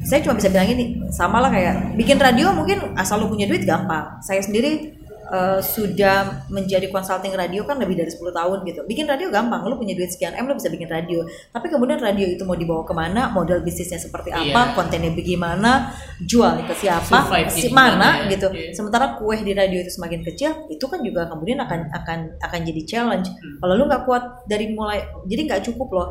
[0.00, 3.62] saya cuma bisa bilang ini sama lah kayak bikin radio mungkin asal lu punya duit
[3.62, 4.18] gampang.
[4.24, 4.99] Saya sendiri
[5.30, 6.16] eh, sudah
[6.48, 10.10] menjadi consulting radio kan lebih dari 10 tahun gitu bikin radio gampang lu punya duit
[10.10, 13.62] sekian m lu bisa bikin radio tapi kemudian radio itu mau dibawa ke mana model
[13.62, 14.74] bisnisnya seperti apa Iya.
[14.74, 18.34] kontennya bagaimana jual ke siapa si mana ya.
[18.34, 18.74] gitu Iya.
[18.74, 22.82] sementara kue di radio itu semakin kecil itu kan juga kemudian akan akan akan jadi
[22.84, 23.62] challenge Hmm.
[23.62, 26.08] kalau lu nggak kuat dari mulai jadi nggak cukup loh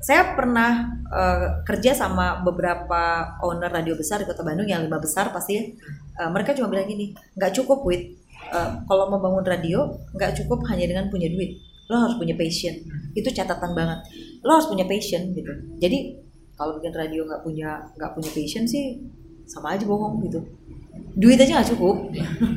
[0.00, 3.02] saya pernah eh, kerja sama beberapa
[3.40, 5.76] owner radio besar di kota Bandung yang lima besar pasti.
[6.12, 8.21] Eh, mereka cuma bilang gini nggak cukup wit
[8.52, 11.56] Eh, kalau membangun radio nggak cukup hanya dengan punya duit.
[11.88, 12.76] Lo harus punya passion.
[13.16, 14.04] Itu catatan banget.
[14.44, 15.52] Lo harus punya passion gitu.
[15.80, 16.20] Jadi
[16.52, 19.00] kalau bikin radio nggak punya nggak punya passion sih
[19.48, 20.44] sama aja bohong gitu.
[21.16, 22.12] Duit aja nggak cukup.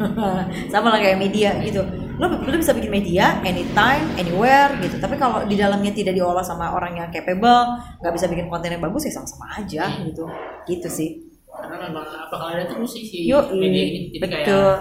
[0.73, 1.79] Sama lah kayak media gitu.
[2.19, 4.99] Lo, lo bisa bikin media anytime anywhere gitu.
[4.99, 8.83] Tapi kalau di dalamnya tidak diolah sama orang yang capable nggak bisa bikin konten yang
[8.83, 10.27] bagus ya sama-sama aja gitu.
[10.67, 11.09] Gitu sih.
[11.47, 14.01] Karena memang bakal ada terus sih si Yuk, media ini.
[14.15, 14.71] Jadi kayak betul.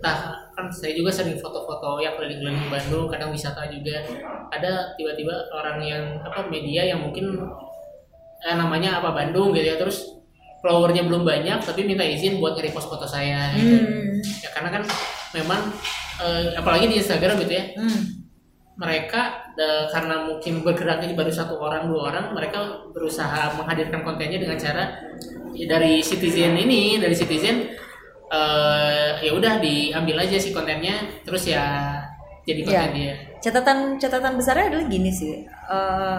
[0.00, 0.18] entah
[0.58, 4.02] kan saya juga sering foto-foto ya keliling-keliling Bandung kadang wisata juga
[4.50, 7.30] ada tiba-tiba orang yang apa media yang mungkin
[8.42, 10.18] eh, namanya apa Bandung gitu ya terus
[10.58, 13.78] followernya belum banyak tapi minta izin buat nge-repost foto saya gitu
[14.18, 14.18] Hmm.
[14.42, 14.82] ya karena kan
[15.30, 15.70] memang
[16.18, 18.26] eh, apalagi di Instagram gitu ya Hmm.
[18.74, 24.58] mereka eh, karena mungkin bergeraknya baru satu orang dua orang mereka berusaha menghadirkan kontennya dengan
[24.58, 24.90] cara
[25.54, 27.78] ya, dari citizen ini dari citizen
[28.28, 31.96] eh, ya udah diambil aja sih kontennya terus ya
[32.44, 32.96] jadi konten Ya.
[32.96, 33.14] dia.
[33.38, 36.18] Catatan catatan besarnya adalah gini sih uh,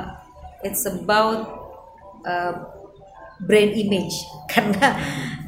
[0.61, 1.41] it's about
[2.23, 2.53] uh,
[3.41, 4.13] brand image.
[4.51, 4.93] Karena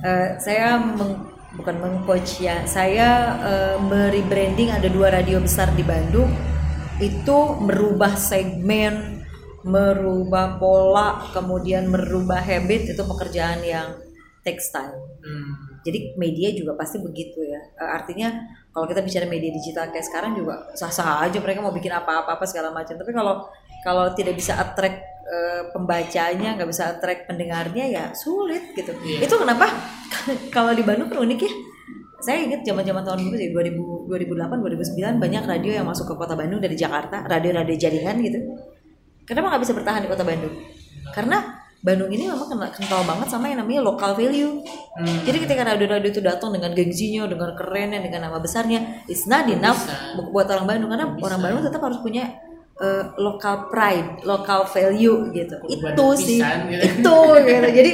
[0.01, 6.31] uh, saya meng- bukan mengcoach ya saya uh, merebranding ada dua radio besar di Bandung.
[7.01, 9.21] Itu merubah segmen
[9.61, 13.93] merubah pola kemudian merubah habit itu pekerjaan yang
[14.41, 15.53] takes time Hmm.
[15.81, 17.61] jadi media juga pasti begitu ya.
[17.77, 18.33] Eh, artinya
[18.69, 22.45] kalau kita bicara media digital kayak sekarang juga sah-sah aja mereka mau bikin apa-apa apa
[22.45, 22.97] segala macam.
[22.97, 23.45] Tapi kalau
[23.81, 29.25] kalau tidak bisa attract eh, pembacanya nggak bisa track pendengarnya ya sulit gitu Iya.
[29.25, 29.69] itu kenapa
[30.55, 31.51] kalau di Bandung kan unik ya
[32.21, 36.33] saya ingat zaman-zaman tahun dulu sih 2000 2008 2009 banyak radio yang masuk ke kota
[36.33, 38.37] Bandung dari Jakarta radio-radio jaringan gitu
[39.23, 40.53] kenapa nggak bisa bertahan di kota Bandung
[41.13, 44.61] karena Bandung ini memang kena- kental banget sama yang namanya local value.
[44.91, 45.23] Hmm.
[45.25, 49.81] jadi ketika radio-radio itu datang dengan gengsinya dengan kerennya dengan nama besarnya it's not enough
[49.81, 50.19] Bisa.
[50.19, 50.89] bu- buat orang Bandung.
[50.93, 52.37] Karena orang Bandung tetap harus punya
[52.77, 55.57] eh, local pride local value gitu.
[55.65, 56.37] Itu Bandung sih.
[56.37, 56.83] pisan, gitu.
[56.85, 57.17] itu
[57.49, 57.67] gitu.
[57.73, 57.91] Jadi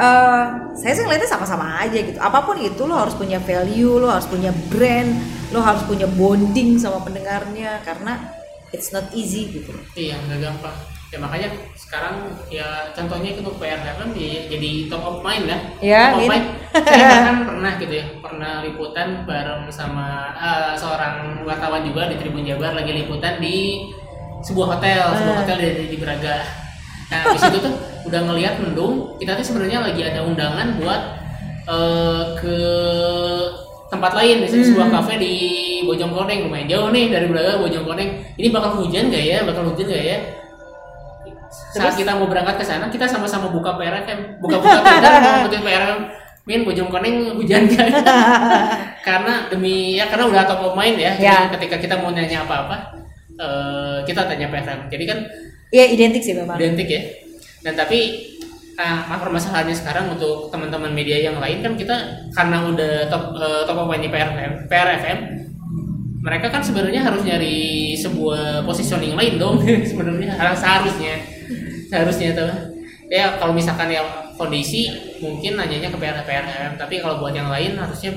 [0.00, 2.16] eh, saya sih ngeliatnya sama-sama aja gitu.
[2.16, 5.12] Apa pun itu lo harus punya value lo harus punya brand
[5.52, 7.84] lo harus punya bonding sama pendengarnya.
[7.84, 8.16] Karena
[8.72, 9.76] it's not easy gitu.
[9.92, 10.95] Iya, nggak gampang.
[11.16, 12.14] Ya makanya sekarang
[12.46, 15.58] ya contohnya itu PR kan di- jadi top of mind ya.
[15.80, 16.44] Ya, top of mind.
[16.76, 22.44] Saya bahkan pernah gitu ya, pernah liputan bareng sama eh, seorang wartawan juga di Tribun
[22.44, 23.88] Jabar lagi liputan di
[24.44, 25.40] sebuah hotel, sebuah Ah.
[25.40, 26.36] hotel di, di Braga.
[27.06, 27.74] Nah, di situ tuh
[28.04, 31.00] udah ngelihat mendung, kita tuh sebenarnya lagi ada undangan buat
[31.64, 32.58] eh, ke
[33.86, 34.72] tempat lain, misalnya Hmm.
[34.74, 35.34] sebuah kafe di
[35.82, 38.36] Bojongkoneng lumayan jauh nih dari Braga Bojongkoneng.
[38.36, 39.38] Ini bakal hujan gak ya?
[39.42, 40.18] Bakal hujan gak ya?
[41.76, 42.06] Saat Terus?
[42.06, 46.00] kita mau berangkat ke sana, kita sama-sama buka PRFM, buka-buka Twitter, mau ngikutin PRFM.
[46.46, 47.90] Min Bojongkoneng hujan gak?
[49.08, 51.12] karena demi ya karena udah top of mind ya.
[51.18, 51.50] Ya.
[51.58, 53.02] ketika kita mau nanya apa-apa,
[53.34, 54.86] eh, kita tanya PRFM.
[54.86, 55.18] Jadi kan
[55.74, 57.02] ya identik sih memang identik ya.
[57.66, 58.30] Dan tapi
[58.78, 63.76] ah, permasalahannya sekarang untuk teman-teman media yang lain kan kita karena udah top eh, top
[63.82, 65.18] of mind di PRFM, PRFM
[66.26, 71.35] mereka kan sebenarnya harus nyari sebuah positioning lain dong sebenarnya harus seharusnya
[71.86, 72.50] seharusnya tuh.
[73.06, 77.72] Ya kalau misalkan yang kondisi mungkin nanyanya ke PR PRFM tapi kalau buat yang lain
[77.74, 78.12] harusnya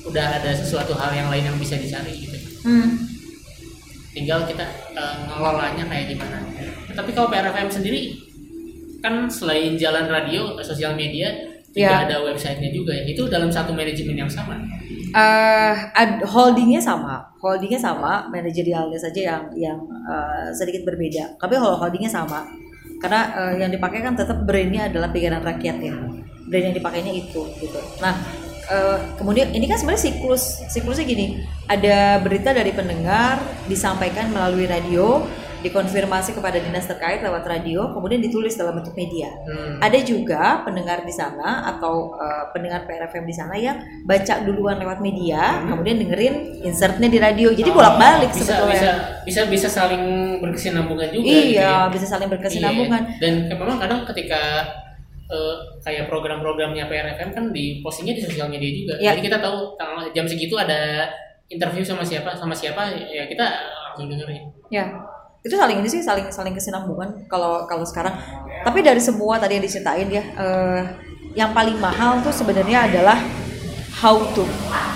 [0.00, 2.38] udah ada sesuatu hal yang lain yang bisa dicari gitu.
[2.62, 2.96] Hmm.
[4.10, 6.38] tinggal kita eh, ngelolanya kayak gimana.
[6.90, 8.10] Tapi kalau PRFM sendiri
[8.98, 11.30] kan selain jalan radio sosial media
[11.70, 12.02] juga Ya.
[12.02, 13.06] ada websitenya juga ya.
[13.06, 14.58] Itu dalam satu manajemen yang sama?
[15.14, 21.38] Eh, ad- holdingnya sama, holdingnya sama, manajerialnya saja yang yang eh, sedikit berbeda.
[21.38, 22.42] Tapi holdingnya sama,
[23.00, 25.96] karena eh, yang dipakai kan tetap brandnya adalah pikiran rakyat ya,
[26.46, 27.80] brand yang dipakainya itu gitu.
[28.04, 28.14] Nah,
[28.68, 35.24] eh, kemudian ini kan sebenarnya siklus, siklusnya gini, ada berita dari pendengar disampaikan melalui radio,
[35.60, 39.28] dikonfirmasi kepada dinas terkait lewat radio, kemudian ditulis dalam bentuk media.
[39.44, 39.76] Hmm.
[39.80, 43.76] Ada juga pendengar di sana atau uh, pendengar PRFM di sana yang
[44.08, 47.52] baca duluan lewat media, kemudian dengerin insertnya di radio.
[47.52, 48.36] Jadi bolak-balik Hmm.
[48.36, 48.80] Oh, bisa, sebetulnya.
[48.80, 50.04] bisa bisa bisa saling
[50.40, 51.62] berkesinambungan juga gitu ya.
[51.62, 53.02] iya, bisa saling berkesinambungan.
[53.06, 53.20] Iya.
[53.20, 54.64] Dan memang kadang ketika
[55.30, 58.94] eh, kayak program-programnya PRFM kan di postingnya di sosial media juga.
[58.98, 59.08] Iya.
[59.14, 59.78] Jadi kita tahu
[60.16, 61.06] jam segitu ada
[61.50, 63.42] interview sama siapa sama siapa ya kita
[63.90, 64.42] langsung dengerin.
[64.70, 64.86] Ya,
[65.40, 68.12] itu saling ini sih saling saling kesinambungan kalau kalau sekarang.
[68.60, 70.80] Tapi dari semua tadi yang diceritain ya, eh,
[71.32, 73.16] yang paling mahal tuh sebenarnya adalah
[74.00, 74.44] how to.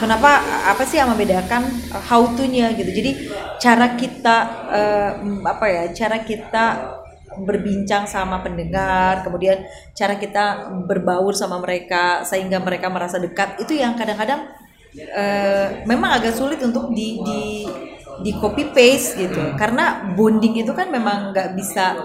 [0.00, 0.40] Kenapa?
[0.68, 2.90] Apa sih yang membedakan eh, how to-nya gitu?
[2.92, 3.10] Jadi
[3.60, 4.36] cara kita
[5.24, 5.82] m- apa ya?
[5.96, 6.64] Cara kita
[7.34, 13.98] berbincang sama pendengar, kemudian cara kita berbaur sama mereka sehingga mereka merasa dekat itu yang
[13.98, 14.46] kadang-kadang
[14.94, 17.66] eh, memang agak sulit untuk di di
[18.22, 19.40] di copy paste gitu.
[19.58, 21.96] Karena bonding itu kan memang nggak bisa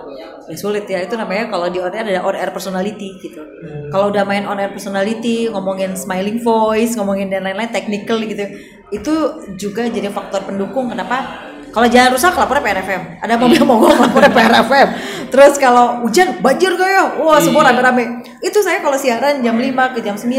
[0.50, 1.04] ya sulit ya.
[1.04, 3.44] Itu namanya kalau di on air ada on air personality gitu.
[3.94, 8.46] Kalau udah main on air personality ngomongin smiling voice ngomongin dan lain-lain technical gitu
[8.90, 9.14] itu
[9.58, 14.88] juga jadi faktor pendukung kenapa kalau jalan rusak lapornya PRFM ada mobil mogok lapornya PRFM
[15.30, 17.04] terus kalau hujan banjir gak ya?
[17.18, 17.70] Wah semua Iya.
[17.72, 18.04] rame-rame.
[18.40, 20.30] Itu saya kalau siaran jam 5 ke jam 9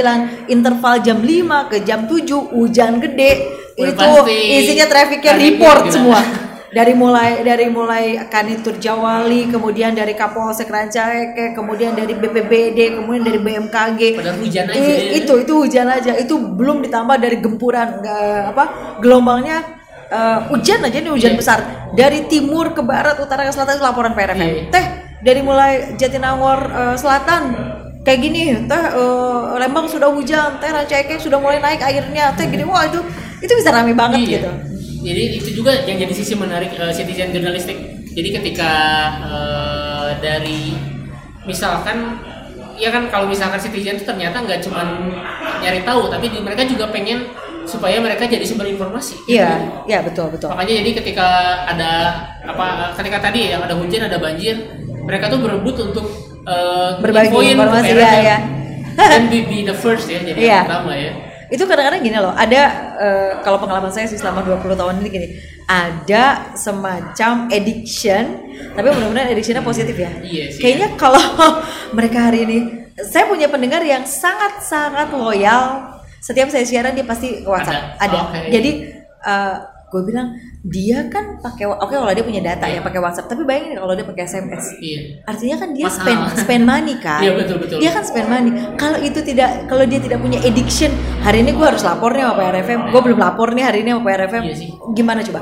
[0.46, 1.32] interval jam 5
[1.66, 3.32] ke jam 7 hujan gede.
[3.74, 4.38] Udah itu pasti.
[4.58, 5.94] isinya trafficnya report gimana?
[5.94, 6.20] semua.
[6.70, 13.42] Dari mulai dari mulai Kanitur Jawali kemudian dari Kapolsek Rancaeke kemudian dari BPBD kemudian dari
[13.42, 15.18] BMKG Padahal hujan aja I- ya.
[15.18, 16.12] itu itu hujan aja.
[16.14, 18.64] Itu belum ditambah dari gempuran nggak apa
[19.02, 19.79] gelombangnya
[20.10, 21.38] eh, hujan aja nih hujan Iya.
[21.38, 21.58] besar
[21.92, 24.62] dari timur ke barat utara ke selatan itu laporan PRFM Iya.
[24.68, 24.86] teh
[25.20, 27.42] dari mulai Jatinangor eh, selatan
[28.00, 32.62] kayak gini teh eh, Lembang sudah hujan teh Rancaike sudah mulai naik airnya teh gini
[32.62, 32.98] wah itu
[33.38, 34.30] itu bisa rame banget Iya.
[34.36, 34.50] gitu
[35.00, 37.72] Jadi itu juga yang jadi sisi menarik eh, citizen jurnalistik.
[38.10, 38.70] Jadi ketika
[39.22, 40.76] eh, dari
[41.42, 42.20] misalkan
[42.76, 44.84] ya kan kalau misalkan citizen itu ternyata nggak cuma
[45.56, 47.32] nyari tahu, tapi mereka juga pengen
[47.70, 49.14] supaya mereka jadi sumber informasi.
[49.24, 51.26] iya iya betul betul Makanya jadi ketika
[51.64, 51.90] ada
[52.42, 52.66] apa
[52.98, 54.58] ketika tadi yang ada hujan ada banjir,
[55.00, 56.06] mereka tuh berebut untuk
[56.42, 58.38] eh, Berbagi informasi, iya, iya.
[58.90, 60.50] Dan be, be the first ya jadi Iya.
[60.50, 61.12] yang pertama ya.
[61.48, 62.62] itu kadang-kadang gini loh ada
[62.94, 65.28] eh, kalau pengalaman saya sih selama 20 tahun ini gini
[65.66, 68.24] ada semacam addiction
[68.70, 70.62] tapi mudah-mudahan addictionnya positif ya Iya sih.
[70.62, 71.18] kayaknya kalau
[71.98, 72.58] mereka hari ini
[73.02, 78.04] saya punya pendengar yang sangat-sangat loyal setiap saya siaran dia pasti ke WhatsApp Ada.
[78.04, 78.38] ada, Oke.
[78.52, 78.70] jadi
[79.90, 80.30] gue bilang
[80.62, 84.06] dia kan pakai oke kalau dia punya data ya pakai WhatsApp tapi bayangin kalau dia
[84.06, 85.26] pakai SMS Iya.
[85.26, 85.98] artinya kan dia Mahal.
[85.98, 87.82] spend spend money kan Iya, betul, betul.
[87.82, 91.66] dia kan spend money kalau itu tidak kalau dia tidak punya addiction hari ini gue
[91.66, 94.70] harus lapor nih sama PRFM gue belum lapor nih hari ini sama PRFM Iya sih.
[94.94, 95.40] gimana coba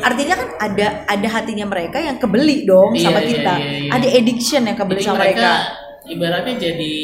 [0.00, 3.90] artinya kan ada ada hatinya mereka yang kebeli dong Iya, sama iya, kita iya, iya.
[3.92, 5.52] ada addiction yang kebeli Jadi sama mereka, mereka
[6.08, 6.94] ibaratnya jadi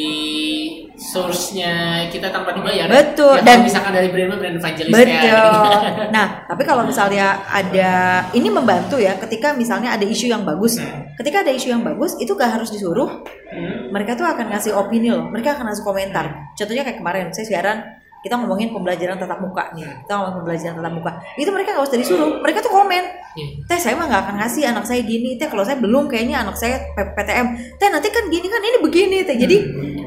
[1.07, 2.91] source-nya kita tanpa dibayar.
[2.91, 5.23] Betul, Ya, dan- misalkan dari brand brand evangelis ya.
[5.33, 6.09] Betul.
[6.17, 10.79] Nah, tapi kalau misalnya ada ini membantu ya ketika misalnya ada isu yang bagus.
[11.17, 13.23] Ketika ada isu yang bagus itu gak harus disuruh.
[13.47, 13.95] Hmm.
[13.95, 15.31] Mereka tuh akan ngasih opini loh.
[15.31, 16.27] Mereka akan ngasih komentar.
[16.59, 17.79] Contohnya kayak kemarin saya siaran
[18.27, 19.87] kita ngomongin pembelajaran tatap muka nih.
[20.03, 21.11] Kita ngomongin pembelajaran tatap muka.
[21.39, 22.31] Itu mereka nggak usah disuruh.
[22.43, 23.05] Mereka tuh komen.
[23.39, 23.47] Iya.
[23.71, 25.39] Teh saya mah nggak akan ngasih anak saya gini.
[25.39, 27.47] Teh kalau saya belum kayaknya anak saya PTM.
[27.79, 29.17] Teh nanti kan gini kan ini begini.
[29.23, 29.57] Teh jadi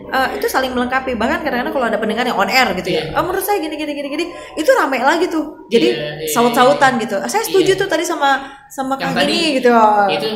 [0.09, 1.15] eh, itu saling melengkapi.
[1.15, 3.07] Bahkan kadang-kadang kalau ada pendengar yang on air gitu ya.
[3.07, 3.15] Iya.
[3.15, 4.25] Oh, menurut saya gini gini gini gini.
[4.59, 5.63] Itu rame lagi tuh.
[5.71, 7.15] Jadi Iya, saut-sautan gitu.
[7.15, 9.71] "Ah, Saya setuju tuh tadi sama sama Yang Kang tadi ini gitu.
[10.11, 10.29] Itu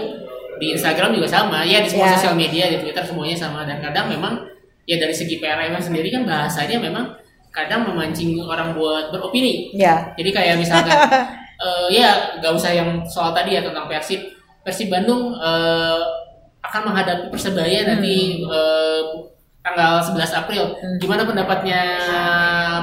[0.62, 2.16] di Instagram juga sama, ya di semua Ya.
[2.16, 4.38] sosial media, di Twitter semuanya sama dan kadang memang
[4.86, 7.10] ya dari segi PRM sendiri kan bahasanya memang
[7.54, 9.70] kadang memancing orang buat beropini.
[9.78, 10.12] Ya.
[10.18, 10.98] Jadi kayak misalkan
[11.64, 14.20] eh, ya nggak usah yang soal tadi ya tentang Persib.
[14.66, 16.02] Persib Bandung eh,
[16.66, 19.02] akan menghadapi Persebaya nanti eh,
[19.64, 20.64] tanggal 11 April.
[20.76, 20.98] Hmm.
[21.00, 21.80] Gimana pendapatnya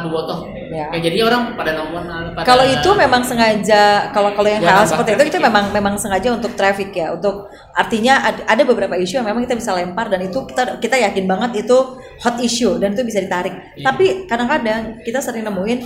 [0.01, 0.49] Bobotoh?
[0.73, 0.88] Ya.
[0.88, 4.87] Kayak jadi orang pada nonton pada Kalau itu memang sengaja kalau kalau yang Buat hal
[4.88, 5.45] seperti itu itu ya?
[5.53, 7.12] memang memang sengaja untuk traffic ya.
[7.12, 10.97] Untuk artinya ad- ada beberapa isu yang memang kita bisa lempar dan itu kita kita
[10.97, 11.77] yakin banget itu
[12.25, 13.53] hot issue dan itu bisa ditarik.
[13.77, 13.85] Iya.
[13.85, 15.79] Tapi kadang-kadang kita sering nemuin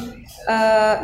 [0.47, 0.97] eh,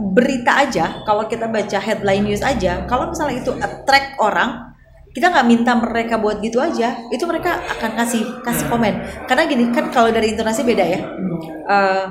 [0.00, 4.75] berita aja kalau kita baca headline news aja kalau misalnya itu attract orang
[5.16, 9.00] kita nggak minta mereka buat gitu aja itu mereka akan kasih kasih komen.
[9.24, 11.00] Karena gini kan kalau dari intonasi beda ya.
[11.66, 12.06] Eh,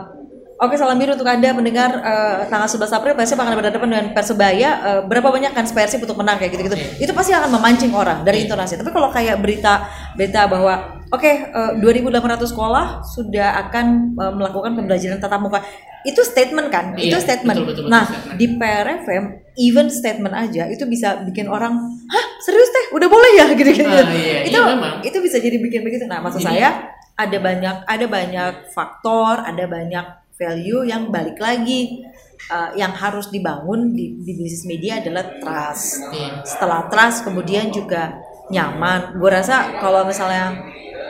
[0.55, 4.71] Oke salam biru untuk anda mendengar eh, tanggal 11 April Persib akan berhadapan dengan Persebaya
[4.87, 6.79] Eh, berapa banyak kan Persib untuk menang kayak gitu-gitu.
[6.95, 8.79] Itu pasti akan memancing orang dari intonasi.
[8.79, 9.83] Tapi kalau kayak berita
[10.15, 15.60] berita bahwa oke eh, 2.800 sekolah sudah akan eh, melakukan pembelajaran tatap muka.
[16.06, 16.93] Itu statement kan?
[16.93, 17.58] Itu Iya, statement.
[17.58, 18.38] betul, betul, betul, nah statement.
[18.38, 19.23] di PRFM
[19.58, 21.73] even statement aja itu bisa bikin orang
[22.06, 22.86] hah serius teh?
[22.93, 23.45] Udah boleh ya?
[23.58, 23.89] Gitu gitu.
[23.89, 25.01] Ah, iya, itu iya, memang.
[25.01, 26.69] itu bisa jadi bikin begitu nah maksud Jadi- saya
[27.15, 32.04] ada banyak ada banyak faktor ada banyak value yang balik lagi.
[32.45, 35.97] Uh, yang harus dibangun di, di bisnis media adalah trust.
[36.13, 36.45] Iya.
[36.45, 38.21] setelah trust kemudian juga
[38.54, 39.17] nyaman.
[39.17, 40.54] Gue rasa kalau misalnya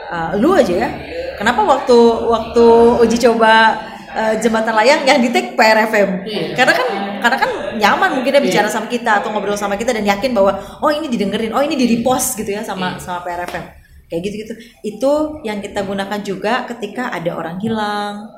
[0.08, 0.88] uh, lu aja ya
[1.36, 2.64] kenapa waktu waktu
[3.04, 3.76] uji coba
[4.10, 6.54] uh, jembatan layang yang di take PRFM Iya.
[6.56, 8.74] karena kan karena kan nyaman mungkin dia bicara Iya.
[8.74, 11.86] sama kita atau ngobrol sama kita dan yakin bahwa oh ini didengerin oh ini di
[11.96, 13.02] repost gitu ya sama Iya.
[13.02, 13.64] sama PRFM
[14.06, 14.54] kayak gitu gitu
[14.86, 18.30] itu yang kita gunakan juga ketika ada orang hilang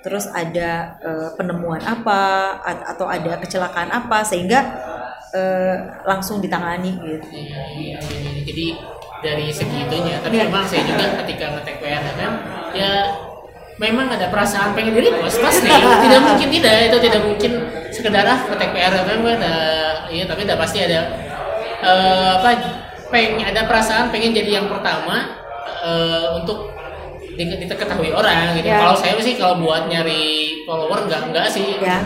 [0.00, 4.60] terus ada eh, penemuan apa atau ada kecelakaan apa sehingga
[5.36, 5.76] eh,
[6.08, 8.40] langsung ditangani gitu Iya, iya, iya.
[8.48, 8.66] Jadi
[9.20, 10.48] dari segitunya, tapi Iya.
[10.48, 12.32] memang saya juga ketika ngetek PRFM
[12.72, 12.92] ya
[13.76, 17.52] memang ada perasaan pengen diri bos pasti tidak mungkin tidak itu tidak mungkin
[17.88, 21.00] sekedar ah ngetek PRFM kan eh, iya tapi udah pasti ada
[21.80, 22.48] eh, apa
[23.08, 25.36] pengen ada perasaan pengen jadi yang pertama
[25.80, 26.70] eh, untuk
[27.30, 28.68] di- diketahui orang gitu.
[28.68, 28.84] Ya.
[28.84, 31.80] Kalau saya sih kalau buat nyari follower enggak enggak sih.
[31.80, 32.04] Ya.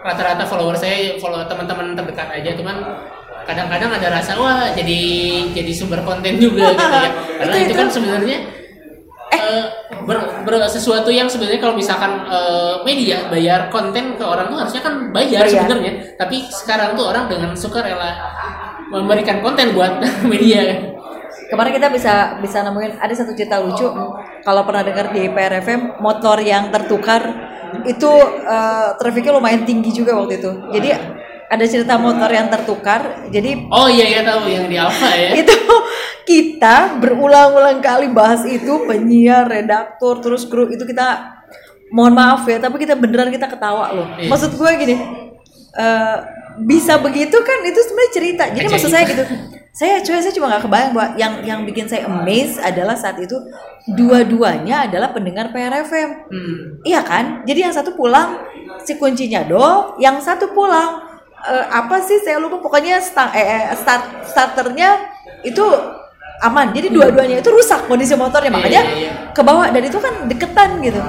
[0.00, 2.76] Rata-rata follower saya follow teman-teman terdekat aja cuman
[3.44, 5.00] kadang-kadang ada rasa wah jadi
[5.52, 7.08] jadi sumber konten juga gitu ya.
[7.40, 7.78] Karena Itu- itu, itu.
[7.78, 8.38] kan sebenarnya
[9.30, 9.64] eh
[10.04, 14.82] ber, ber- sesuatu yang sebenarnya kalau misalkan eh, media bayar konten ke orang tuh harusnya
[14.82, 15.64] kan bayar, Bayar.
[15.64, 15.92] sebenarnya.
[16.18, 18.10] Tapi sekarang tuh orang dengan suka rela
[18.90, 20.90] memberikan konten buat media
[21.50, 23.86] kemarin kita bisa bisa nemuin ada satu cerita lucu
[24.42, 27.22] kalau pernah dengar di PRFM motor yang tertukar
[27.86, 28.10] itu
[28.46, 30.88] eh, trafiknya lumayan tinggi juga waktu itu jadi
[31.50, 35.34] ada cerita motor yang tertukar jadi Oh iya iya tahu yang di Alfa ya.
[35.42, 35.56] itu
[36.22, 41.26] kita berulang-ulang kali bahas itu penyiar, redaktur, terus kru itu kita
[41.90, 44.06] mohon maaf ya, tapi kita beneran kita ketawa loh.
[44.14, 44.30] Iya.
[44.30, 44.96] Maksud gue gini,
[45.74, 46.16] eh,
[46.62, 48.44] bisa begitu kan itu sebenarnya cerita.
[48.54, 48.74] Jadi Ajaib.
[48.78, 49.24] maksud saya gitu,
[49.74, 53.34] saya cuy saya cuma nggak kebayang bahwa yang yang bikin saya amazed adalah saat itu
[53.90, 56.30] dua-duanya adalah pendengar PRFM.
[56.30, 56.56] Hmm.
[56.86, 57.42] Iya kan?
[57.42, 58.38] Jadi yang satu pulang
[58.86, 61.09] si kuncinya do, yang satu pulang
[61.46, 65.00] eh, apa sih saya lupa pokoknya stang, eh, eh, start starternya
[65.44, 65.64] itu
[66.40, 66.72] aman.
[66.72, 69.12] Jadi dua-duanya itu rusak kondisi motornya Iya, makanya iya, iya.
[69.36, 71.00] ke bawah dan itu kan deketan gitu.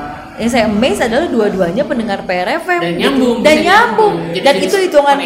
[0.42, 3.02] yang saya amazed adalah dua-duanya pendengar PRFM Dan gitu.
[3.04, 4.16] nyambung, dan nyambung.
[4.34, 5.18] Jadi dan itu hitungan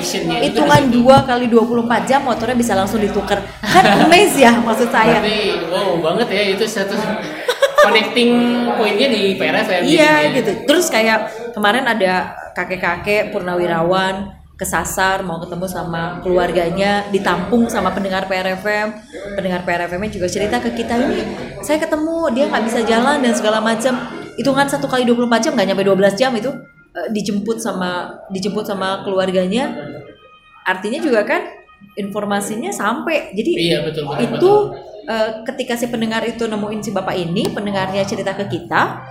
[0.44, 5.72] hitungan dua kali 24 jam motornya bisa langsung ditukar kan amazed ya maksud saya Berarti
[5.72, 7.00] wow banget ya itu satu
[7.86, 8.32] connecting
[8.76, 9.82] pointnya di PRFM.
[9.88, 10.52] Iya gitu.
[10.68, 18.88] Terus kayak kemarin ada kakek-kakek purnawirawan kesasar mau ketemu sama keluarganya ditampung sama pendengar PRFM
[19.36, 21.24] pendengar PRFM juga cerita ke kita ini
[21.66, 23.98] saya ketemu dia nggak bisa jalan dan segala macam.
[24.38, 26.54] Hitungan satu kali 24 jam nggak nyampe 12 jam itu
[26.94, 29.74] eh, dijemput sama dijemput sama keluarganya.
[30.62, 31.42] Artinya juga kan
[31.98, 33.34] informasinya sampai.
[33.34, 34.30] Jadi Iya betul betul.
[34.30, 34.52] itu
[35.10, 39.02] eh, ketika si pendengar itu nemuin si bapak ini pendengarnya cerita ke kita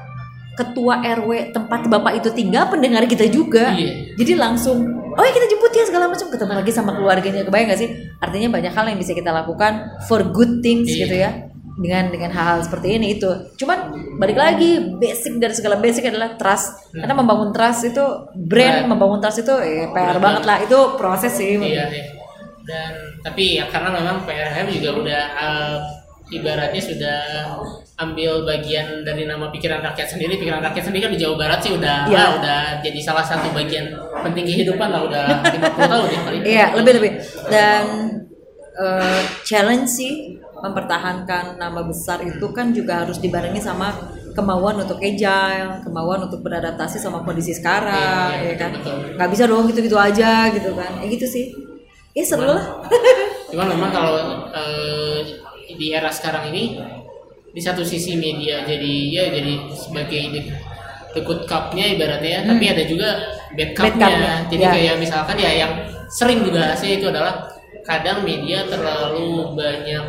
[0.55, 3.75] ketua RW tempat bapak itu tinggal pendengar kita juga.
[3.75, 4.15] Iya.
[4.15, 6.27] jadi langsung oh ya kita jemput ya segala macam.
[6.29, 7.89] Ketemu lagi sama keluarganya kebayang gak sih?
[8.19, 9.73] Artinya banyak hal yang bisa kita lakukan
[10.07, 11.01] for good things Iya.
[11.07, 11.31] gitu ya
[11.75, 13.27] dengan dengan hal-hal seperti ini itu.
[13.59, 16.95] Cuman balik lagi basic dari segala basic adalah trust.
[16.95, 18.05] Karena membangun trust itu
[18.37, 18.91] brand Berat.
[18.91, 20.59] membangun trust itu eh, PR Berat banget lah.
[20.63, 21.59] Itu proses sih.
[21.59, 22.05] Iya, iya.
[22.65, 25.77] Dan tapi ya karena memang PRFM juga udah eh,
[26.31, 27.21] ibaratnya sudah
[27.95, 30.41] ambil bagian dari nama pikiran rakyat sendiri.
[30.41, 32.19] Pikiran rakyat sendiri kan di Jawa Barat sih udah Iya.
[32.19, 36.37] ah, udah jadi salah satu bagian penting kehidupan lah udah 50 tahun ya kali.
[36.43, 37.13] Iya, lebih lebih.
[37.47, 37.85] Dan
[38.75, 40.13] eh, challenge sih
[40.59, 43.93] mempertahankan nama besar itu kan juga harus dibarengi sama
[44.35, 48.71] kemauan untuk agile, kemauan untuk beradaptasi sama kondisi sekarang, Iya, iya, ya kan?
[48.75, 50.91] betul, Nggak bisa dong gitu-gitu aja gitu kan?
[50.99, 51.55] Ya gitu sih.
[52.11, 52.83] Ya seru lah.
[53.47, 54.19] Cuman memang kalau
[54.51, 55.23] eh,
[55.73, 56.77] di era sekarang ini
[57.55, 60.41] di satu sisi media jadi ya jadi sebagai the,
[61.15, 63.09] the good cup-nya ibaratnya ya, tapi ada juga
[63.55, 63.79] bad Hmm.
[63.79, 64.07] Bad cup-nya.
[64.11, 64.71] cup-nya, jadi ya.
[64.75, 65.73] kayak misalkan ya yang
[66.11, 67.47] sering dibahas itu adalah
[67.87, 70.05] kadang media terlalu banyak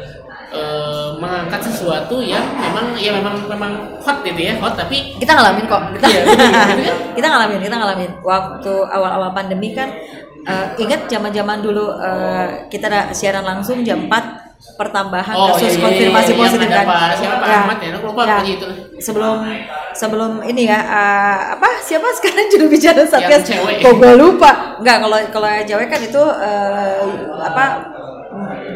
[0.50, 5.65] eh, mengangkat sesuatu yang memang ya memang memang hot gitu ya hot tapi kita ngalamin
[5.70, 5.82] kok.
[6.00, 6.98] Kita, Iya, kan?
[7.18, 8.12] kita ngalamin, kita ngalamin.
[8.24, 9.91] Waktu awal-awal pandemi kan,
[10.48, 14.44] eh, ingat zaman-zaman dulu eh, kita ada siaran langsung jam 4
[14.75, 17.15] pertambahan Oh, kasus iya, iya, konfirmasi iya, positif yang ada kan.
[17.15, 17.89] Siapa, Pak Ahmad ya?
[17.95, 18.67] Lupa pokoknya itu.
[18.99, 19.38] Sebelum
[19.95, 23.47] sebelum ini ya eh, apa siapa sekarang juru bicara satgas?
[23.82, 24.82] Kok gue lupa?
[24.82, 27.01] Enggak kalau kalau yang cewek kan itu eh,
[27.39, 27.65] apa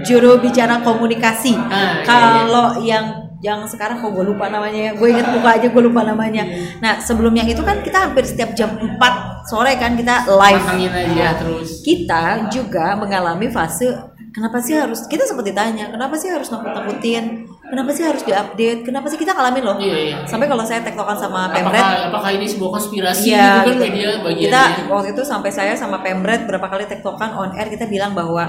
[0.08, 1.54] juru bicara komunikasi.
[1.58, 2.04] Ah, iya, iya.
[2.08, 3.06] kalau yang
[3.40, 6.44] yang sekarang kok gue lupa namanya ya gue inget muka aja gue lupa namanya
[6.84, 9.00] nah sebelum yang itu kan kita hampir setiap jam 4
[9.48, 11.80] sore kan kita live aja terus.
[11.80, 13.96] kita juga mengalami fase
[14.30, 19.10] kenapa sih harus kita sempat ditanya kenapa sih harus nakut-nakutin kenapa sih harus diupdate kenapa
[19.10, 20.18] sih kita ngalamin loh Iya, iya.
[20.26, 23.84] sampai kalau saya tektokan sama Pemret Apakah, apakah ini sebuah konspirasi Iya, gitu kan gitu.
[23.90, 24.42] media bagiannya?
[24.46, 28.44] kita waktu itu sampai saya sama Pemret berapa kali tektokan on air kita bilang bahwa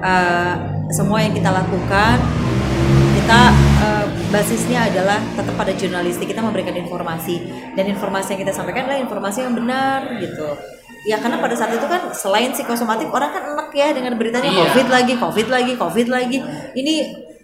[0.00, 0.54] eh,
[0.90, 2.16] semua yang kita lakukan
[3.18, 3.40] kita
[3.82, 7.42] eh, basisnya adalah tetap pada jurnalistik kita memberikan informasi
[7.74, 10.77] dan informasi yang kita sampaikan adalah informasi yang benar gitu
[11.08, 14.60] ya karena pada saat itu kan selain psikosomatik orang kan enak ya dengan beritanya Iya.
[14.68, 16.38] covid lagi covid lagi covid lagi
[16.76, 16.94] ini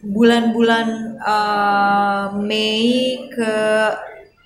[0.05, 3.53] bulan-bulan eh, Mei ke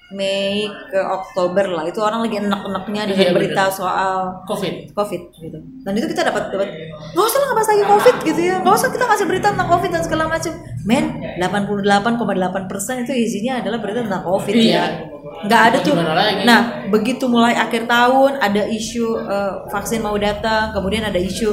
[0.09, 3.77] Mei ke Oktober lah itu orang lagi enak-enaknya dengan Iya, berita bener.
[3.77, 4.17] soal
[4.49, 4.75] COVID.
[4.97, 5.59] COVID gitu.
[5.85, 6.69] Dan itu kita dapat dapat
[7.13, 9.91] nggak usah lah ngebahas lagi COVID gitu ya, nggak usah kita kasih berita tentang COVID
[9.93, 10.53] dan segala macam.
[10.83, 11.05] Men,
[11.37, 14.73] 88,8 persen itu isinya adalah berita tentang COVID Iya.
[14.73, 14.85] ya.
[15.45, 15.93] Nggak ada tuh.
[15.95, 16.43] lagi?
[16.43, 21.53] Nah, begitu mulai akhir tahun ada isu eh, vaksin mau datang, kemudian ada isu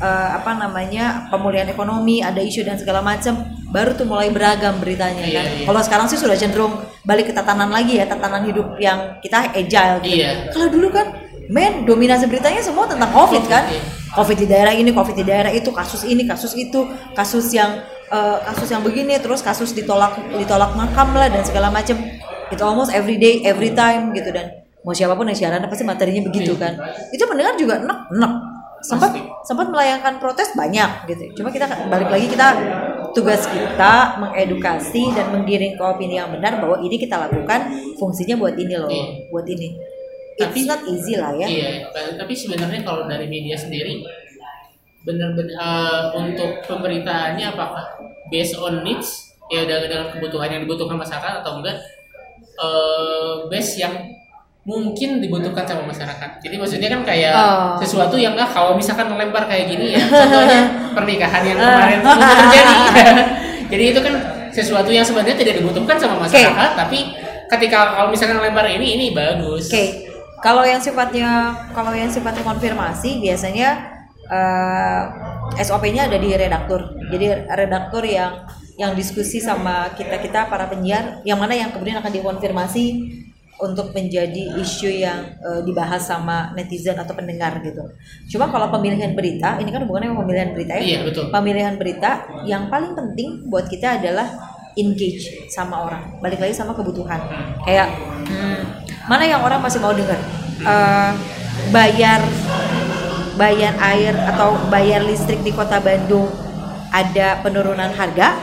[0.00, 5.22] eh, apa namanya pemulihan ekonomi, ada isu dan segala macam, baru tuh mulai beragam beritanya
[5.22, 5.46] Iya, kan.
[5.46, 5.66] iya.
[5.70, 6.74] Kalau sekarang sih sudah cenderung
[7.06, 10.20] balik ke tatanan lagi ya, tatanan hidup yang kita agile gitu.
[10.20, 10.50] Iya.
[10.50, 11.06] Kalau dulu kan,
[11.50, 13.70] men dominasi beritanya semua tentang COVID kan.
[13.70, 13.82] Iya.
[14.10, 16.82] COVID di daerah ini, COVID di daerah itu, kasus ini, kasus itu,
[17.14, 17.78] kasus yang
[18.10, 21.94] eh, kasus yang begini, terus kasus ditolak ditolak makam lah dan segala macam.
[22.50, 24.50] Itu almost every day, every time gitu dan
[24.82, 26.74] mau siapa pun yang siaran pasti materinya begitu kan.
[27.14, 28.32] Itu pendengar juga enak, enak.
[28.80, 29.20] Sempat Pasti.
[29.44, 31.36] sempat melayangkan protes banyak gitu.
[31.38, 32.48] Cuma kita balik lagi kita
[33.12, 37.60] tugas kita mengedukasi dan menggiring ke opini yang benar bahwa ini kita lakukan
[37.96, 39.06] fungsinya buat ini loh, Iya.
[39.28, 39.68] buat ini.
[40.40, 41.46] It's Tapi- not easy lah ya.
[41.46, 41.70] Iya,
[42.16, 44.00] tapi sebenarnya kalau dari media sendiri
[45.00, 47.84] benar-benar eh, untuk pemberitaannya apakah
[48.28, 51.76] based on needs ya dengan, dengan kebutuhan yang dibutuhkan masyarakat atau enggak
[52.60, 53.94] eh base yang
[54.60, 56.30] mungkin dibutuhkan sama masyarakat.
[56.44, 57.72] Jadi maksudnya kan kayak Oh.
[57.80, 60.60] sesuatu yang ah kalau misalkan melempar kayak gini ya contohnya
[60.92, 62.74] pernikahan yang kemarin terjadi.
[63.72, 64.14] Jadi itu kan
[64.50, 67.14] sesuatu yang sebenarnya tidak dibutuhkan sama masyarakat tapi
[67.48, 69.70] ketika kalau misalkan melempar ini ini bagus.
[69.70, 70.06] Oke,
[70.44, 73.68] kalau yang sifatnya kalau yang sifatnya konfirmasi biasanya
[74.28, 75.02] eh,
[75.58, 76.84] SOP-nya ada di redaktur.
[77.10, 78.44] Jadi redaktur yang
[78.78, 82.84] yang diskusi sama kita kita para penyiar, yang mana yang kemudian akan dikonfirmasi
[83.60, 87.84] untuk menjadi isu yang uh, dibahas sama netizen atau pendengar gitu.
[88.32, 90.82] Cuma kalau pemilihan berita, ini kan hubungannya sama pemilihan berita ya.
[90.82, 91.24] Iya, betul.
[91.28, 92.10] Pemilihan berita
[92.48, 94.26] yang paling penting buat kita adalah
[94.80, 96.02] engage sama orang.
[96.24, 97.20] Balik lagi sama kebutuhan.
[97.68, 97.92] Kayak
[98.32, 98.60] hmm,
[99.06, 100.18] mana yang orang masih mau dengar?
[100.60, 101.12] Uh,
[101.72, 102.20] bayar
[103.40, 106.28] bayar air atau bayar listrik di Kota Bandung
[106.92, 108.36] ada penurunan harga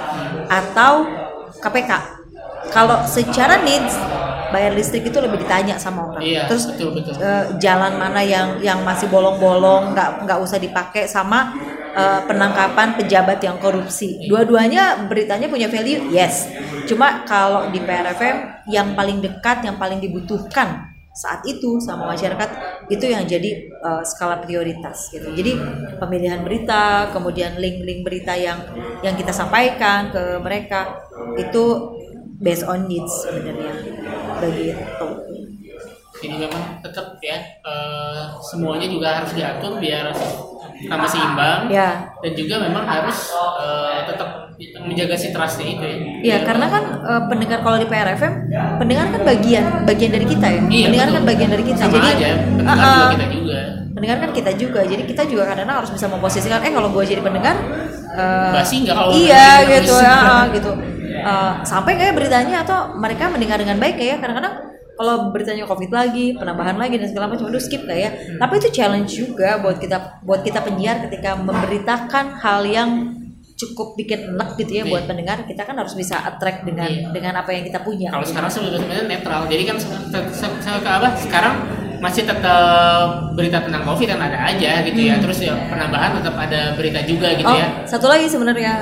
[0.49, 1.05] atau
[1.61, 1.91] KPK.
[2.73, 3.93] Kalau secara needs
[4.51, 6.23] bayar listrik itu lebih ditanya sama orang.
[6.23, 7.13] Iya, Terus betul, betul.
[7.19, 11.55] eh, jalan mana yang yang masih bolong-bolong nggak nggak usah dipakai sama
[11.95, 14.27] eh, penangkapan pejabat yang korupsi.
[14.27, 16.47] Dua-duanya beritanya punya value, yes.
[16.87, 20.87] Cuma kalau di PRFM yang paling dekat, yang paling dibutuhkan
[21.17, 22.49] saat itu sama masyarakat
[22.93, 25.33] itu yang jadi eh, skala prioritas gitu.
[25.33, 25.57] Jadi
[25.97, 28.61] pemilihan berita, kemudian link-link berita yang
[29.01, 31.01] yang kita sampaikan ke mereka
[31.41, 31.97] itu
[32.37, 33.71] based on needs sebenarnya
[34.37, 35.07] begitu.
[36.17, 40.09] Jadi memang tetap ya eh, semuanya juga harus diatur biar
[40.89, 44.49] sama seimbang Ya, dan juga memang harus eh, tetap
[44.81, 45.97] menjaga si trustnya itu ya.
[46.25, 48.33] Iya, karena kan eh, pendengar kalau di PRFM,
[48.81, 50.61] pendengar kan bagian bagian dari kita ya.
[50.65, 51.17] Iya, pendengar betul.
[51.17, 51.77] kan bagian dari kita.
[51.85, 53.59] Sama Jadi aja, pendengar Ah, juga kita juga.
[53.93, 54.79] pendengar kan kita juga.
[54.85, 57.55] Jadi kita juga kadang-kadang harus bisa memposisikan, eh kalau gue jadi pendengar,
[58.17, 60.71] eh, Basi nggak kalau iya gitu ya, ah, gitu.
[61.17, 64.55] Eh, sampai kayak beritanya atau mereka mendengar dengan baik kayak kadang-kadang
[64.97, 68.11] kalau beritanya covid lagi, penambahan lagi dan segala macam, udah skip kayak.
[68.17, 68.37] Hmm.
[68.41, 72.89] Tapi itu challenge juga buat kita buat kita penyiar ketika memberitakan hal yang
[73.57, 74.91] cukup bikin enak gitu ya Iya.
[74.93, 77.09] buat pendengar kita kan harus bisa attract dengan Iya.
[77.09, 78.13] dengan apa yang kita punya.
[78.13, 79.49] Kalau sekarang sebenarnya netral.
[79.49, 81.09] Jadi kan se- se- se- se- apa?
[81.17, 81.55] Sekarang
[81.97, 85.17] masih tetap berita tentang covid kan ada aja gitu ya.
[85.17, 87.57] Terus ya penambahan tetap ada berita juga gitu Hmm.
[87.57, 87.69] oh, ya.
[87.87, 88.73] satu lagi sebenarnya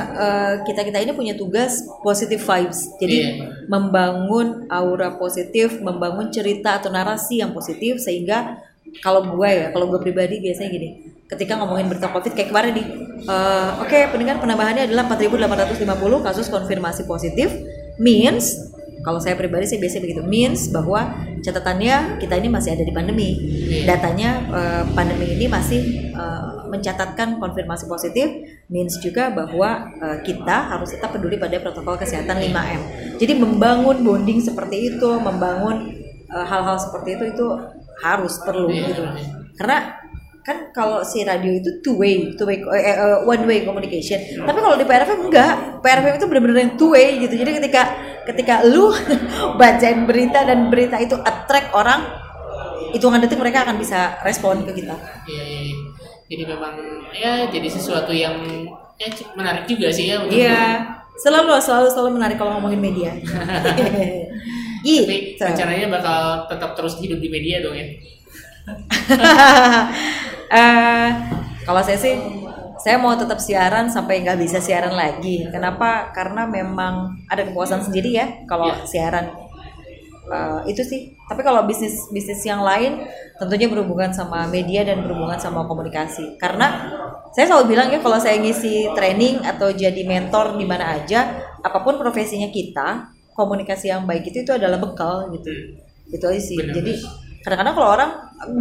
[0.64, 2.80] kita kita ini punya tugas positive vibes.
[3.00, 3.32] Jadi Iya.
[3.68, 8.60] membangun aura positif, membangun cerita atau narasi yang positif sehingga
[9.04, 10.90] kalau gue ya, kalau gue pribadi biasanya gini,
[11.28, 12.88] ketika ngomongin berita covid kayak kemarin nih,
[13.28, 17.52] eh, oke pendengar penambahannya adalah 4.850 kasus konfirmasi positif,
[18.00, 18.72] means
[19.06, 21.14] kalau saya pribadi saya biasanya begitu, means bahwa
[21.46, 23.94] catatannya kita ini masih ada di pandemi, Iya.
[23.94, 28.26] datanya eh, pandemi ini masih eh, mencatatkan konfirmasi positif,
[28.66, 32.82] means juga bahwa eh, kita harus tetap peduli pada protokol kesehatan 5M.
[33.22, 37.48] Jadi membangun bonding seperti itu, membangun hal-hal seperti itu itu
[38.02, 39.04] harus perlu Iya, gitu.
[39.06, 39.24] iya.
[39.56, 39.78] Karena
[40.46, 44.22] kan kalau si radio itu two way, two way eh, one way communication.
[44.46, 45.82] Tapi kalau di PRFM enggak.
[45.82, 47.34] PRFM itu benar-benar yang two way gitu.
[47.34, 47.82] Jadi ketika
[48.30, 48.94] ketika lu
[49.60, 52.06] bacain berita dan berita itu attract orang,
[52.94, 54.94] hitungan detik mereka akan bisa respon ke kita.
[55.26, 55.78] Iya, iya, iya.
[56.30, 56.74] Jadi memang
[57.18, 58.38] ya jadi sesuatu yang
[59.02, 60.62] ya menarik juga sih ya Iya.
[61.18, 63.12] Selalu selalu selalu menarik kalau ngomongin media.
[64.86, 65.42] Tapi gitu.
[65.42, 67.90] rencananya bakal tetap terus hidup di media dong ya.
[70.46, 71.10] Eh,
[71.66, 72.14] kalau saya sih
[72.78, 75.50] saya mau tetap siaran sampai nggak bisa siaran lagi.
[75.50, 76.14] Kenapa?
[76.14, 78.86] Karena memang ada kepuasan sendiri ya kalau Iya.
[78.86, 79.26] siaran.
[80.26, 81.18] Eh, itu sih.
[81.26, 83.02] Tapi kalau bisnis bisnis yang lain
[83.42, 86.38] tentunya berhubungan sama media dan berhubungan sama komunikasi.
[86.38, 86.94] Karena
[87.34, 91.82] saya selalu bilang ya kalau saya ngisi training atau jadi mentor di mana aja, apa
[91.82, 95.50] pun profesinya kita, komunikasi yang baik itu itu adalah bekal gitu.
[96.14, 96.58] Itu aja sih.
[96.62, 96.74] Benar.
[96.80, 96.94] Jadi
[97.46, 98.10] kadang-kadang kalau orang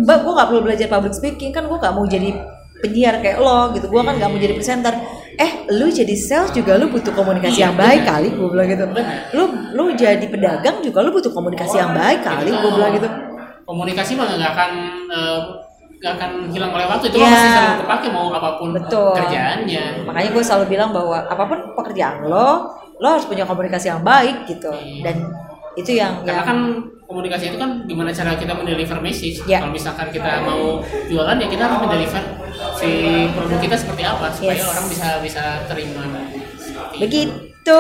[0.05, 2.31] mbak gue nggak perlu belajar public speaking kan gue nggak mau jadi
[2.85, 3.89] penyiar kayak lo gitu.
[3.89, 4.93] Gue kan nggak mau jadi presenter.
[5.35, 8.85] Eh lu jadi sales juga lu butuh komunikasi Iya, yang baik kali gue bilang gitu.
[9.33, 13.09] Lu lu jadi pedagang juga lu butuh komunikasi yang baik kali gue bilang gitu.
[13.65, 14.71] Komunikasi mah nggak akan
[15.97, 17.05] nggak akan hilang oleh waktu.
[17.09, 17.25] Itu Iya.
[17.25, 19.13] mah masih selalu kepake mau apa pun Betul.
[19.17, 19.85] kerjaannya.
[20.05, 22.51] makanya gue selalu bilang bahwa apa pun pekerjaan lo
[23.01, 24.71] lo harus punya komunikasi yang baik gitu.
[25.01, 25.25] Dan
[25.75, 26.59] itu yang Karena yang kan
[27.05, 29.43] komunikasi itu kan gimana cara kita mendeliver message.
[29.45, 29.61] Ya.
[29.61, 32.23] Kalau misalkan kita mau jualan ya kita harus mendeliver
[32.75, 32.91] si
[33.31, 34.69] produk kita seperti apa supaya Yes.
[34.69, 36.03] orang bisa bisa terima.
[36.97, 37.79] Begitu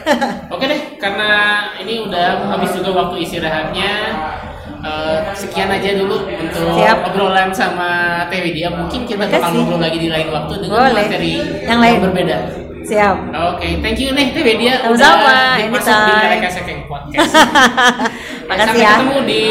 [0.54, 1.30] Oke deh, karena
[1.76, 3.92] ini udah habis juga waktu istirahatnya.
[4.80, 7.12] Eh, sekian aja dulu untuk Siap.
[7.12, 8.72] obrolan sama Teh Widya.
[8.72, 11.04] Mungkin kita bakal ngobrol lagi di lain waktu dengan Boleh.
[11.04, 11.32] materi
[11.68, 11.98] Yang lain.
[12.00, 12.36] berbeda.
[12.84, 16.12] Siap Oke, thank you nih Teh Widya Sama-sama, masuk di.
[16.26, 17.32] Eleka Sekeng Podcast.
[18.50, 18.92] Makasih Sampai ya.
[18.98, 19.44] ketemu di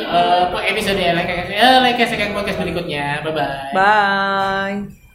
[0.00, 3.24] eh, episode Eleka Eleka Sekeng Podcast berikutnya.
[3.26, 3.70] Bye bye.
[3.74, 5.05] bye